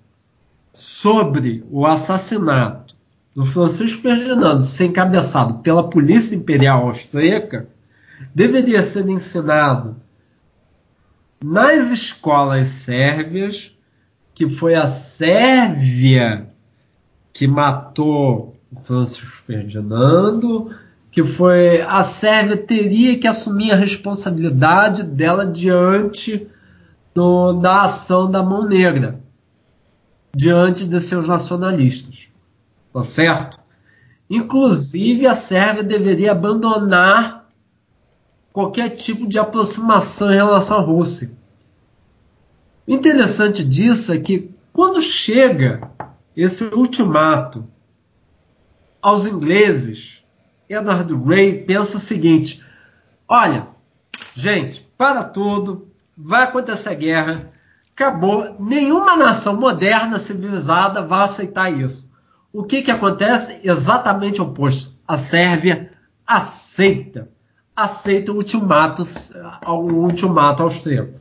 [0.73, 2.95] sobre o assassinato
[3.35, 7.67] do Francisco Ferdinando ser encabeçado pela Polícia Imperial Austríaca,
[8.33, 9.95] deveria ser ensinado
[11.39, 13.77] nas escolas sérvias
[14.33, 16.49] que foi a Sérvia
[17.31, 20.73] que matou o Francisco Ferdinando,
[21.11, 26.47] que foi a Sérvia teria que assumir a responsabilidade dela diante
[27.13, 29.19] do, da ação da mão negra,
[30.33, 32.29] diante de seus nacionalistas.
[32.93, 33.59] Tá certo?
[34.29, 37.49] Inclusive, a Sérvia deveria abandonar
[38.53, 41.31] qualquer tipo de aproximação em relação à Rússia.
[42.87, 45.91] O interessante disso é que quando chega
[46.35, 47.67] esse ultimato
[49.01, 50.20] aos ingleses,
[50.73, 52.63] Edward Ray pensa o seguinte:
[53.27, 53.67] olha,
[54.33, 55.87] gente, para tudo,
[56.17, 57.51] vai acontecer a guerra,
[57.93, 58.55] acabou.
[58.59, 62.09] Nenhuma nação moderna, civilizada vai aceitar isso.
[62.53, 63.59] O que, que acontece?
[63.63, 64.93] Exatamente o oposto.
[65.07, 65.91] A Sérvia
[66.25, 67.29] aceita.
[67.75, 69.03] Aceita o ultimato,
[69.65, 71.19] o ultimato austríaco.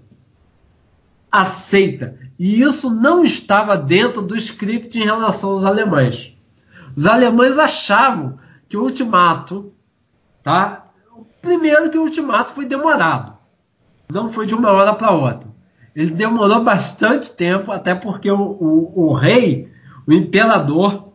[1.31, 2.19] Aceita.
[2.39, 6.35] E isso não estava dentro do script em relação aos alemães.
[6.97, 8.39] Os alemães achavam
[8.71, 9.73] que o ultimato,
[10.45, 10.87] tá?
[11.43, 13.37] Primeiro que o ultimato foi demorado.
[14.09, 15.51] Não foi de uma hora para outra.
[15.95, 19.69] Ele demorou bastante tempo, até porque o, o, o rei,
[20.07, 21.13] o imperador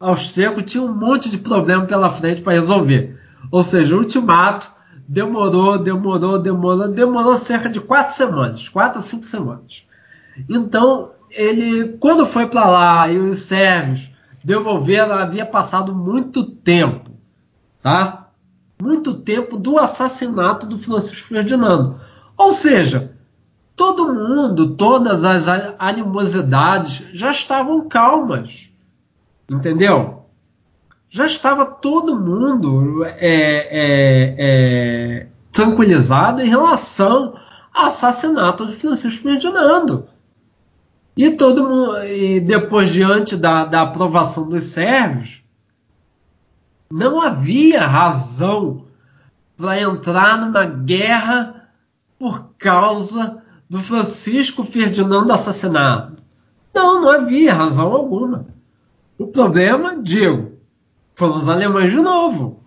[0.00, 3.16] austríaco, tinha um monte de problema pela frente para resolver.
[3.52, 4.72] Ou seja, o ultimato
[5.06, 9.86] demorou, demorou, demorou, demorou cerca de quatro semanas, quatro a cinco semanas.
[10.48, 14.10] Então, ele, quando foi para lá e os sérvios
[14.46, 17.10] devolveram, havia passado muito tempo,
[17.82, 18.28] tá?
[18.80, 21.98] Muito tempo do assassinato do Francisco Ferdinando.
[22.36, 23.16] Ou seja,
[23.74, 25.46] todo mundo, todas as
[25.80, 28.70] animosidades já estavam calmas.
[29.50, 30.26] Entendeu?
[31.10, 37.34] Já estava todo mundo é, é, é, tranquilizado em relação
[37.74, 40.06] ao assassinato de Francisco Ferdinando.
[41.16, 45.42] E todo mundo, e depois, diante da, da aprovação dos sérvios,
[46.90, 48.84] não havia razão
[49.56, 51.70] para entrar numa guerra
[52.18, 56.18] por causa do Francisco Ferdinando assassinado.
[56.74, 58.46] Não, não havia razão alguma.
[59.18, 60.52] O problema, digo,
[61.14, 62.62] foram os alemães de novo.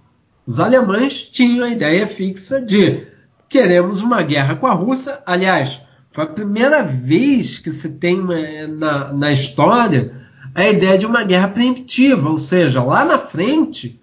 [0.47, 3.07] Os alemães tinham a ideia fixa de
[3.47, 5.21] queremos uma guerra com a Rússia.
[5.25, 5.79] Aliás,
[6.19, 8.21] foi a primeira vez que se tem
[8.67, 10.13] na, na história
[10.53, 13.97] a ideia de uma guerra preemptiva, ou seja, lá na frente,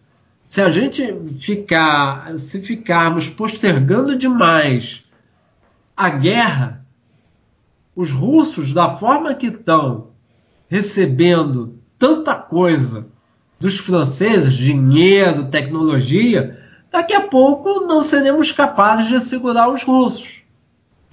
[0.49, 5.05] se a gente ficar, se ficarmos postergando demais
[5.95, 6.87] a guerra,
[7.95, 10.09] os russos, da forma que estão
[10.71, 13.09] recebendo tanta coisa
[13.61, 16.59] dos franceses, dinheiro, tecnologia,
[16.91, 20.37] daqui a pouco não seremos capazes de segurar os russos.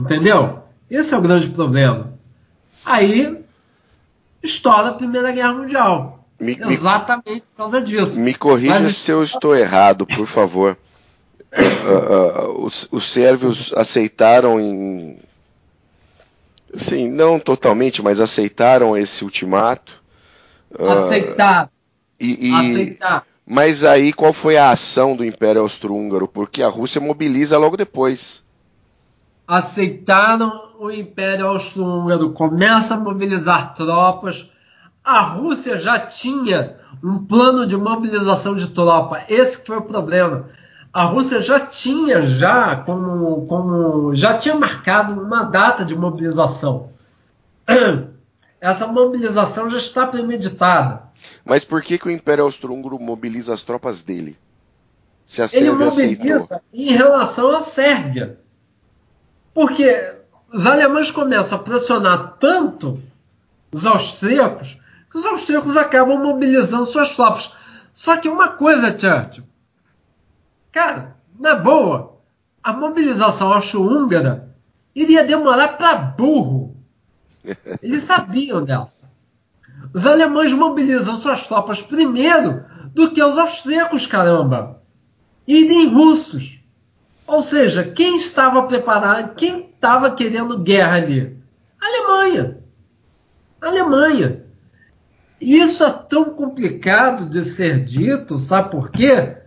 [0.02, 0.63] Entendeu?
[0.90, 2.14] Esse é o grande problema.
[2.86, 3.44] Aí
[4.42, 6.26] estoura a Primeira Guerra Mundial.
[6.40, 8.20] Me, exatamente me, por causa disso.
[8.20, 10.78] Me corrija Mas, se eu estou errado, por favor.
[11.54, 15.18] uh, uh, os, os sérvios aceitaram em
[16.76, 20.02] Sim, não totalmente, mas aceitaram esse ultimato.
[20.78, 21.66] Aceitar.
[21.66, 21.70] Uh,
[22.20, 23.26] e, e, Aceitar.
[23.46, 26.28] Mas aí qual foi a ação do Império Austro-Húngaro?
[26.28, 28.44] Porque a Rússia mobiliza logo depois.
[29.48, 34.50] Aceitaram o Império Austro-Húngaro, começa a mobilizar tropas.
[35.04, 39.24] A Rússia já tinha um plano de mobilização de tropa.
[39.28, 40.50] Esse foi o problema
[40.94, 46.92] a Rússia já tinha já como, como já tinha marcado uma data de mobilização.
[48.62, 51.02] Essa mobilização já está premeditada.
[51.44, 54.38] Mas por que, que o Império Austro-Húngaro mobiliza as tropas dele?
[55.26, 56.62] Se a Ele mobiliza aceitou.
[56.72, 58.38] em relação à Sérvia.
[59.54, 60.23] Porque
[60.54, 63.02] os alemães começam a pressionar tanto
[63.72, 64.78] os austríacos
[65.10, 67.52] que os austríacos acabam mobilizando suas tropas.
[67.94, 69.44] Só que uma coisa, Churchill,
[70.72, 72.18] Cara, na boa,
[72.64, 74.56] a mobilização austro-húngara
[74.96, 76.76] iria demorar para burro.
[77.82, 79.12] Eles sabiam dessa.
[79.94, 84.82] Os alemães mobilizam suas tropas primeiro do que os austríacos, caramba.
[85.48, 86.60] E nem russos.
[87.26, 91.38] Ou seja, quem estava preparado, quem estava querendo guerra ali?
[91.82, 92.58] A Alemanha.
[93.62, 94.44] A Alemanha.
[95.40, 99.38] Isso é tão complicado de ser dito, sabe por quê?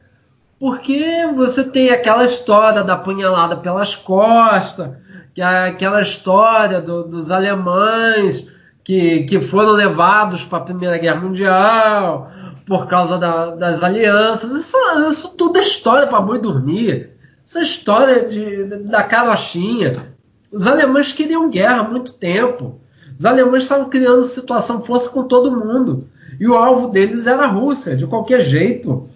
[0.58, 4.90] Porque você tem aquela história da punhalada pelas costas,
[5.34, 8.46] que é aquela história do, dos alemães
[8.82, 12.30] que, que foram levados para a Primeira Guerra Mundial
[12.66, 14.50] por causa da, das alianças.
[14.50, 14.76] Isso,
[15.10, 17.15] isso tudo é história para boi dormir.
[17.54, 20.14] É história de, da carochinha.
[20.50, 22.80] Os alemães queriam guerra há muito tempo.
[23.18, 26.08] Os alemães estavam criando situação força com todo mundo.
[26.38, 29.08] E o alvo deles era a Rússia, de qualquer jeito.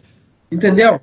[0.51, 1.01] Entendeu?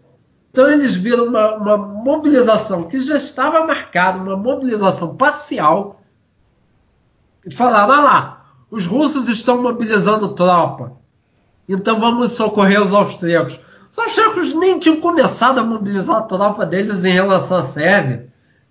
[0.51, 6.01] Então eles viram uma, uma mobilização que já estava marcada, uma mobilização parcial,
[7.45, 10.93] e falaram: ah lá, os russos estão mobilizando tropa,
[11.69, 13.59] então vamos socorrer os austríacos.
[13.91, 18.27] Os austríacos nem tinham começado a mobilizar a tropa deles em relação à Sérvia.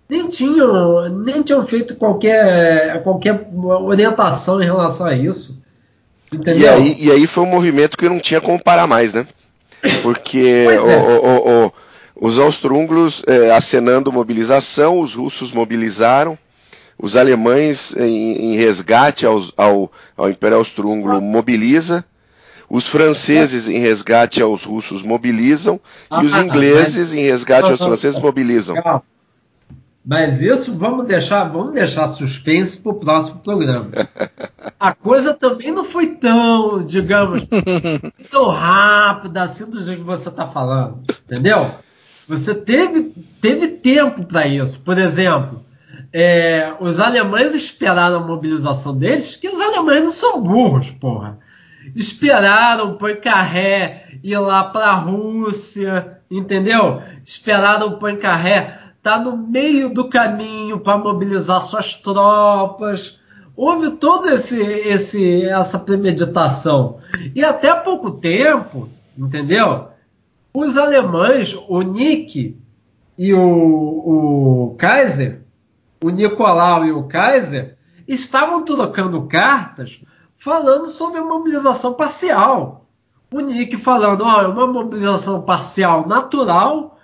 [0.09, 5.61] Nem tinham, nem tinham feito qualquer, qualquer orientação em relação a isso.
[6.33, 6.61] Entendeu?
[6.61, 9.27] E aí, e aí foi um movimento que não tinha como parar mais, né?
[10.03, 10.81] Porque é.
[10.81, 11.73] o, o, o,
[12.29, 16.39] Os austro-húngaros é, acenando mobilização, os russos mobilizaram,
[16.99, 22.05] os alemães em, em resgate ao, ao, ao Império Austro-Húngaro mobiliza,
[22.69, 25.81] os franceses em resgate aos russos mobilizam
[26.11, 28.77] e os ingleses em resgate aos franceses mobilizam.
[30.05, 33.91] Mas isso vamos deixar, vamos deixar suspense para o próximo programa.
[34.79, 37.43] A coisa também não foi tão, digamos,
[38.31, 41.73] tão rápida assim do jeito que você está falando, entendeu?
[42.29, 44.79] Você teve, teve tempo para isso.
[44.81, 45.65] Por exemplo,
[46.13, 51.39] é, os alemães esperaram a mobilização deles, que os alemães não são burros, porra.
[51.95, 57.03] Esperaram o Poincaré ir lá para a Rússia, entendeu?
[57.25, 63.21] Esperaram o Poincaré está no meio do caminho para mobilizar suas tropas.
[63.55, 66.99] Houve toda esse, esse, essa premeditação.
[67.33, 69.89] E até pouco tempo, entendeu?
[70.53, 72.59] Os alemães, o Nick
[73.17, 75.43] e o, o Kaiser,
[76.03, 77.77] o Nicolau e o Kaiser,
[78.09, 80.01] estavam trocando cartas
[80.39, 82.87] falando sobre a mobilização parcial.
[83.33, 86.99] O Nick falando, ó, é uma mobilização parcial natural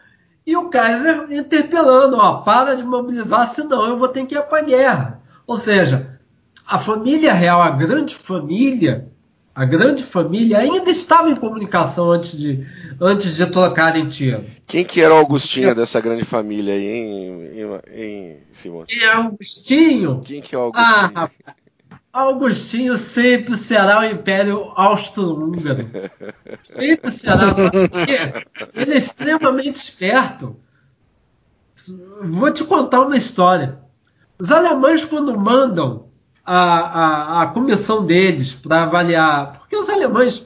[0.47, 4.59] e o Kaiser interpelando, ó, para de mobilizar, senão eu vou ter que ir para
[4.59, 5.23] a guerra.
[5.47, 6.19] Ou seja,
[6.67, 9.09] a família real, a grande família,
[9.55, 12.67] a grande família ainda estava em comunicação antes de,
[13.01, 14.45] antes de trocarem tiro.
[14.67, 15.75] Quem que era o Augustinho é.
[15.75, 17.51] dessa grande família aí, hein,
[17.95, 18.87] em, em Simone?
[18.87, 20.23] Quem é Augustinho?
[20.25, 21.13] Quem que é o Augustinho?
[21.15, 21.31] Ah,
[22.13, 25.89] Augustinho sempre será o Império Austro-Húngaro.
[26.63, 27.55] Sempre será.
[27.55, 28.19] Sabe por quê?
[28.75, 30.55] Ele é extremamente esperto.
[32.23, 33.79] Vou te contar uma história.
[34.39, 36.09] Os alemães, quando mandam
[36.45, 40.45] a, a, a comissão deles para avaliar, porque os alemães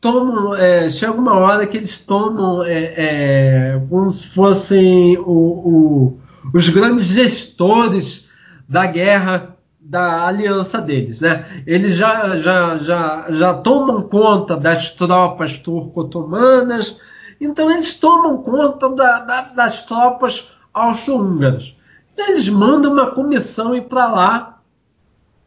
[0.00, 6.20] tomam, é, chega uma hora que eles tomam é, é, como se fossem o, o,
[6.54, 8.26] os grandes gestores
[8.66, 9.51] da guerra
[9.84, 11.64] da aliança deles, né?
[11.66, 16.96] Eles já, já, já, já tomam conta das tropas turco-otomanas,
[17.40, 21.76] então eles tomam conta da, da, das tropas austro-húngaras.
[22.12, 24.62] Então eles mandam uma comissão ir para lá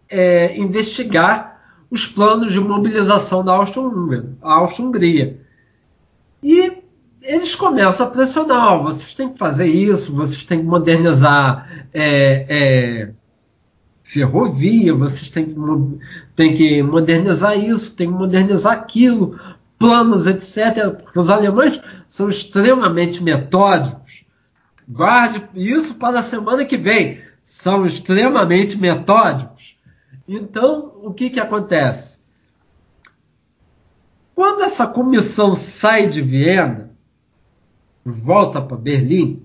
[0.10, 5.40] é, investigar os planos de mobilização da Austro-Hungria.
[6.44, 6.84] E
[7.22, 11.88] eles começam a pressionar: vocês têm que fazer isso, vocês têm que modernizar.
[11.94, 13.14] É, é,
[14.06, 15.56] ferrovia, vocês têm que,
[16.36, 19.38] têm que modernizar isso, têm que modernizar aquilo,
[19.80, 20.92] planos, etc.
[21.02, 24.24] Porque os alemães são extremamente metódicos.
[24.88, 27.20] Guarde isso para a semana que vem.
[27.44, 29.76] São extremamente metódicos.
[30.28, 32.20] Então, o que, que acontece?
[34.36, 36.92] Quando essa comissão sai de Viena,
[38.06, 39.44] volta para Berlim,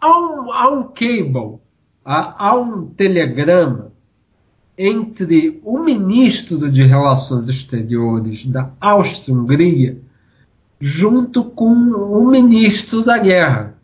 [0.00, 1.65] há um, há um cable
[2.06, 3.90] há, um telegrama
[4.78, 9.98] entre o ministro de Relações Exteriores da Áustria-Hungria
[10.78, 13.74] junto com o ministro da Guerra,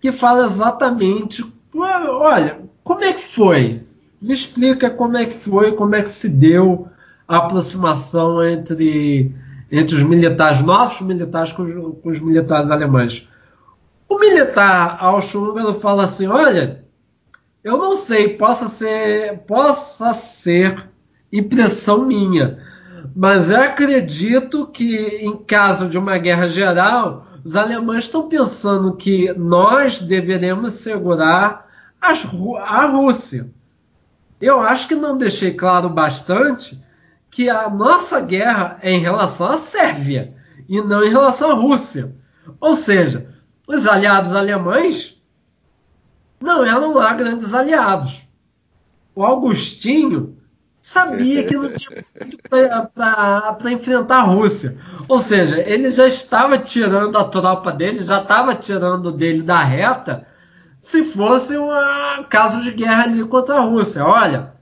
[0.00, 1.44] que fala exatamente,
[1.74, 3.82] olha, como é que foi?
[4.20, 6.88] Me explica como é que foi, como é que se deu
[7.26, 9.34] a aproximação entre,
[9.72, 13.26] entre os militares, nossos militares com os, com os militares alemães.
[14.08, 16.85] O militar austro-húngaro fala assim, olha,
[17.66, 20.88] eu não sei, possa ser, possa ser
[21.32, 22.58] impressão minha,
[23.14, 29.32] mas eu acredito que em caso de uma guerra geral, os alemães estão pensando que
[29.32, 31.66] nós deveremos segurar
[32.00, 32.24] as,
[32.60, 33.50] a Rússia.
[34.40, 36.80] Eu acho que não deixei claro bastante
[37.28, 40.36] que a nossa guerra é em relação à Sérvia
[40.68, 42.14] e não em relação à Rússia.
[42.60, 43.26] Ou seja,
[43.66, 45.15] os aliados alemães
[46.40, 48.22] não eram lá grandes aliados.
[49.14, 50.36] O Augustinho
[50.80, 54.78] sabia que não tinha muito para enfrentar a Rússia.
[55.08, 60.26] Ou seja, ele já estava tirando a tropa dele, já estava tirando dele da reta,
[60.80, 61.68] se fosse um
[62.30, 64.04] caso de guerra ali contra a Rússia.
[64.04, 64.54] Olha,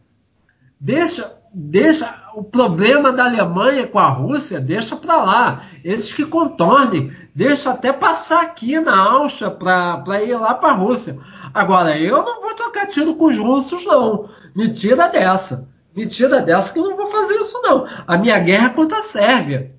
[0.81, 5.65] deixa, deixa o problema da Alemanha com a Rússia, deixa para lá.
[5.85, 11.17] Eles que contornem, deixa até passar aqui na Áustria para ir lá para a Rússia.
[11.53, 14.29] Agora, eu não vou trocar tiro com os russos, não.
[14.55, 15.69] Me tira dessa.
[15.95, 17.87] Me tira dessa que eu não vou fazer isso, não.
[18.07, 19.73] A minha guerra é contra a Sérvia.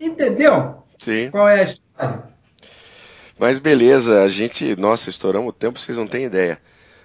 [0.00, 0.82] Entendeu?
[0.98, 1.30] Sim.
[1.30, 2.22] Qual é a história?
[3.38, 6.58] Mas beleza, a gente, nossa, estouramos o tempo, vocês não têm ideia.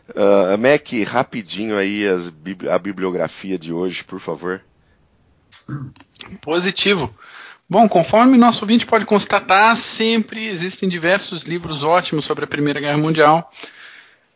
[0.10, 2.34] Uh, Mac, rapidinho aí as,
[2.70, 4.62] a bibliografia de hoje, por favor.
[6.42, 7.14] Positivo.
[7.70, 12.98] Bom, conforme nosso ouvinte pode constatar, sempre existem diversos livros ótimos sobre a Primeira Guerra
[12.98, 13.50] Mundial.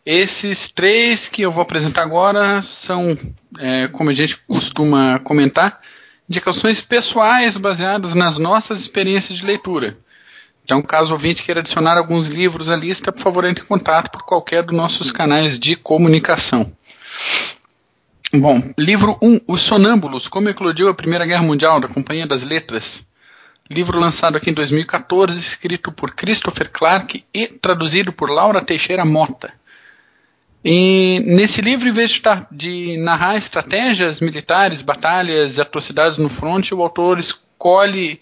[0.05, 3.17] Esses três que eu vou apresentar agora são,
[3.59, 5.81] é, como a gente costuma comentar,
[6.29, 9.97] indicações pessoais baseadas nas nossas experiências de leitura.
[10.65, 14.09] Então, caso o ouvinte queira adicionar alguns livros à lista, por favor, entre em contato
[14.09, 16.73] por qualquer dos nossos canais de comunicação.
[18.33, 23.07] Bom, livro 1, Os Sonâmbulos, Como Eclodiu a Primeira Guerra Mundial, da Companhia das Letras.
[23.69, 29.53] Livro lançado aqui em 2014, escrito por Christopher Clark e traduzido por Laura Teixeira Mota.
[30.63, 32.21] E nesse livro, em vez de,
[32.51, 38.19] de narrar estratégias militares, batalhas e atrocidades no fronte, o autor escolhe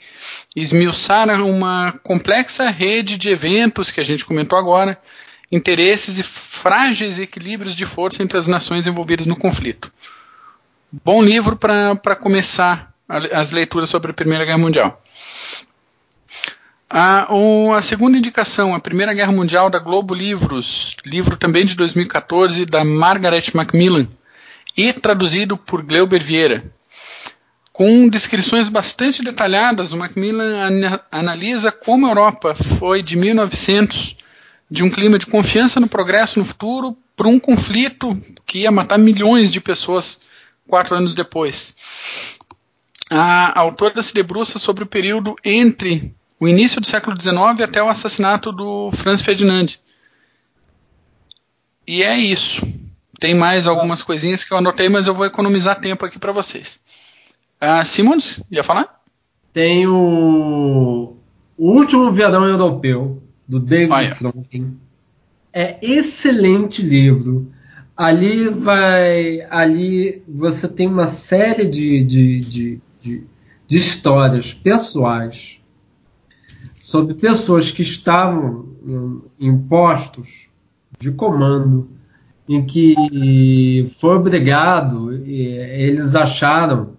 [0.56, 5.00] esmiuçar uma complexa rede de eventos que a gente comentou agora,
[5.52, 9.92] interesses e frágeis equilíbrios de força entre as nações envolvidas no conflito.
[10.92, 15.02] Bom livro para começar as leituras sobre a Primeira Guerra Mundial.
[16.90, 17.28] A,
[17.76, 22.86] a, segunda indicação, a Primeira Guerra Mundial da Globo Livros, livro também de 2014 da
[22.86, 24.08] Margaret Macmillan
[24.78, 26.64] e traduzido por Gleuber Vieira.
[27.74, 34.16] Com descrições bastante detalhadas, o Macmillan analisa como a Europa foi de 1900
[34.70, 39.00] de um clima de confiança no progresso no futuro para um conflito que ia matar
[39.00, 40.20] milhões de pessoas
[40.68, 41.76] quatro anos depois.
[43.10, 47.90] A autora se debruça sobre o período entre o início do século XIX até o
[47.90, 49.80] assassinato do Franz Ferdinand.
[51.88, 52.62] E é isso.
[53.20, 56.83] Tem mais algumas coisinhas que eu anotei, mas eu vou economizar tempo aqui para vocês.
[57.64, 59.02] Uh, Simons, ia falar?
[59.54, 61.16] Tem o,
[61.58, 64.78] o Último Verão Europeu, do David Franklin.
[65.54, 67.50] É excelente livro.
[67.96, 69.48] Ali vai.
[69.50, 73.24] Ali você tem uma série de, de, de, de,
[73.66, 75.58] de histórias pessoais
[76.82, 78.68] sobre pessoas que estavam
[79.40, 80.50] em postos
[81.00, 81.90] de comando
[82.50, 86.98] em que foi obrigado, eles acharam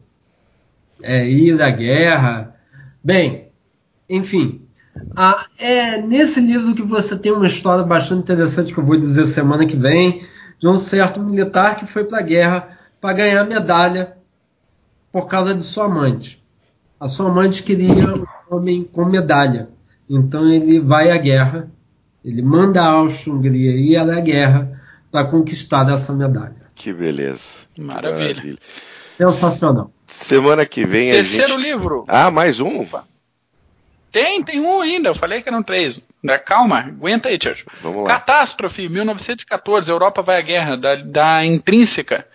[1.05, 2.55] é, ir à guerra.
[3.03, 3.49] Bem,
[4.09, 4.65] enfim,
[5.17, 9.27] a, é nesse livro que você tem uma história bastante interessante que eu vou dizer
[9.27, 10.27] semana que vem,
[10.59, 14.17] de um certo militar que foi para a guerra para ganhar medalha
[15.13, 16.43] por causa de sua amante.
[16.99, 19.69] A sua amante queria um homem com medalha.
[20.09, 21.71] Então ele vai à guerra,
[22.25, 26.65] ele manda a Áustria-Hungria ir à guerra para conquistar essa medalha.
[26.75, 27.61] Que beleza.
[27.79, 28.35] Maravilha.
[28.35, 28.59] Maravilha.
[29.17, 29.94] Sensacional.
[30.07, 31.63] Semana que vem Terceiro gente...
[31.63, 32.05] livro.
[32.09, 32.87] Ah, mais um?
[34.13, 35.09] Tem, tem um ainda.
[35.09, 36.01] Eu falei que eram três.
[36.45, 37.65] Calma, aguenta aí, Church.
[37.83, 38.11] Vamos lá.
[38.11, 42.27] Catástrofe, 1914, Europa vai à guerra, da, da Intrínseca.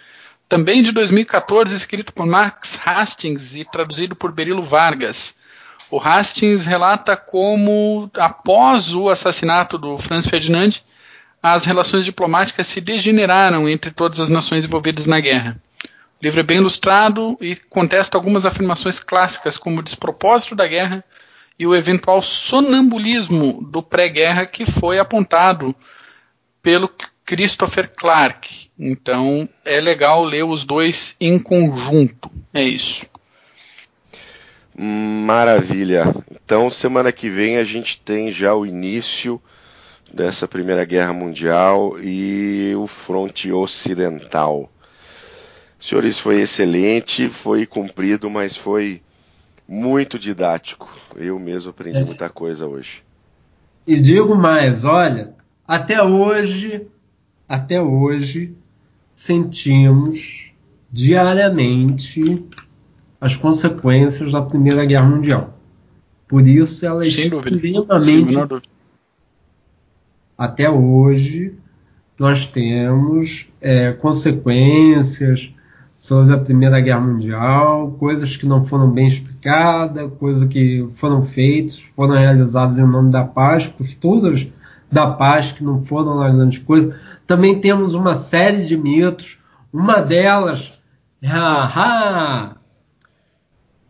[0.48, 5.36] Também de 2014, escrito por Max Hastings e traduzido por Berilo Vargas.
[5.90, 10.72] O Hastings relata como, após o assassinato do Franz Ferdinand,
[11.42, 15.62] as relações diplomáticas se degeneraram entre todas as nações envolvidas na guerra.
[16.22, 21.04] O livro é bem ilustrado e contesta algumas afirmações clássicas, como o despropósito da guerra
[21.58, 25.74] e o eventual sonambulismo do pré-guerra que foi apontado
[26.62, 26.92] pelo
[27.26, 28.70] Christopher Clark.
[28.78, 32.30] Então é legal ler os dois em conjunto.
[32.54, 33.06] É isso.
[34.76, 36.14] Maravilha.
[36.32, 39.42] Então semana que vem a gente tem já o início
[40.12, 44.70] dessa Primeira Guerra Mundial e o fronte ocidental.
[45.80, 49.02] Senhores, foi excelente, foi cumprido, mas foi
[49.66, 50.90] muito didático.
[51.16, 52.04] Eu mesmo aprendi é.
[52.04, 53.02] muita coisa hoje.
[53.88, 55.34] E digo mais, olha,
[55.66, 56.86] até hoje,
[57.48, 58.54] até hoje,
[59.16, 60.52] sentimos
[60.92, 62.46] diariamente
[63.22, 65.58] as consequências da Primeira Guerra Mundial.
[66.28, 68.62] Por isso ela é extremamente.
[70.38, 71.54] Até hoje,
[72.18, 75.54] nós temos é, consequências
[76.00, 81.86] sobre a Primeira Guerra Mundial, coisas que não foram bem explicadas, coisas que foram feitas,
[81.94, 84.48] foram realizadas em nome da paz, posturas
[84.90, 86.96] da paz que não foram lá grandes coisas.
[87.28, 89.38] Também temos uma série de mitos,
[89.74, 90.72] uma delas,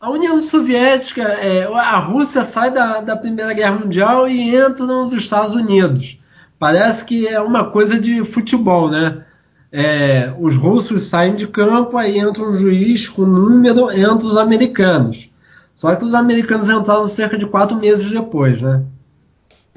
[0.01, 5.13] a União Soviética, é, a Rússia sai da, da Primeira Guerra Mundial e entra nos
[5.13, 6.17] Estados Unidos.
[6.57, 9.25] Parece que é uma coisa de futebol, né?
[9.71, 15.29] É, os russos saem de campo, aí entra um juiz com número entre os americanos.
[15.75, 18.83] Só que os americanos entraram cerca de quatro meses depois, né?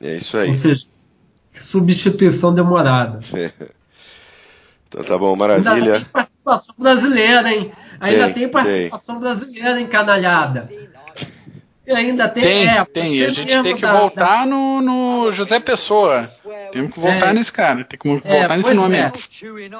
[0.01, 0.49] É isso aí.
[0.49, 0.87] Ou seja,
[1.55, 3.21] substituição demorada.
[4.89, 5.73] então tá bom, maravilha.
[5.73, 7.73] Ainda tem participação brasileira, hein?
[8.01, 9.23] Ainda tem, tem participação tem.
[9.25, 10.69] brasileira, hein, canalhada?
[11.87, 12.43] E ainda tem.
[12.43, 13.25] Tem, é, tem.
[13.25, 16.31] A gente tem que da- voltar da- no, no José Pessoa.
[16.73, 17.33] Temos que voltar É.
[17.33, 17.85] nesse cara.
[17.85, 18.97] Tem que voltar É, nesse nome.
[18.97, 19.13] é.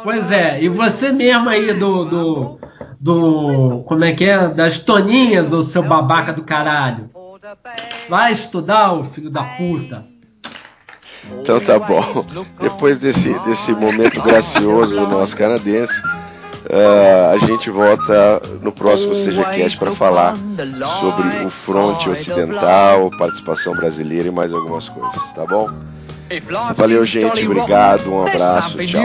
[0.05, 2.59] Pois é, e você mesmo aí do, do,
[3.01, 3.83] do.
[3.87, 4.49] Como é que é?
[4.49, 7.11] Das toninhas, ô seu babaca do caralho.
[8.09, 10.05] Vai estudar, ô filho da puta.
[11.41, 12.25] Então tá bom.
[12.61, 16.01] Depois desse, desse momento gracioso do nosso canadense,
[16.71, 20.37] ah, a gente volta no próximo SejaCast para falar
[21.01, 25.69] sobre o fronte ocidental, participação brasileira e mais algumas coisas, tá bom?
[26.75, 27.45] Valeu, gente.
[27.45, 28.11] Obrigado.
[28.11, 28.77] Um abraço.
[28.87, 29.03] tchau.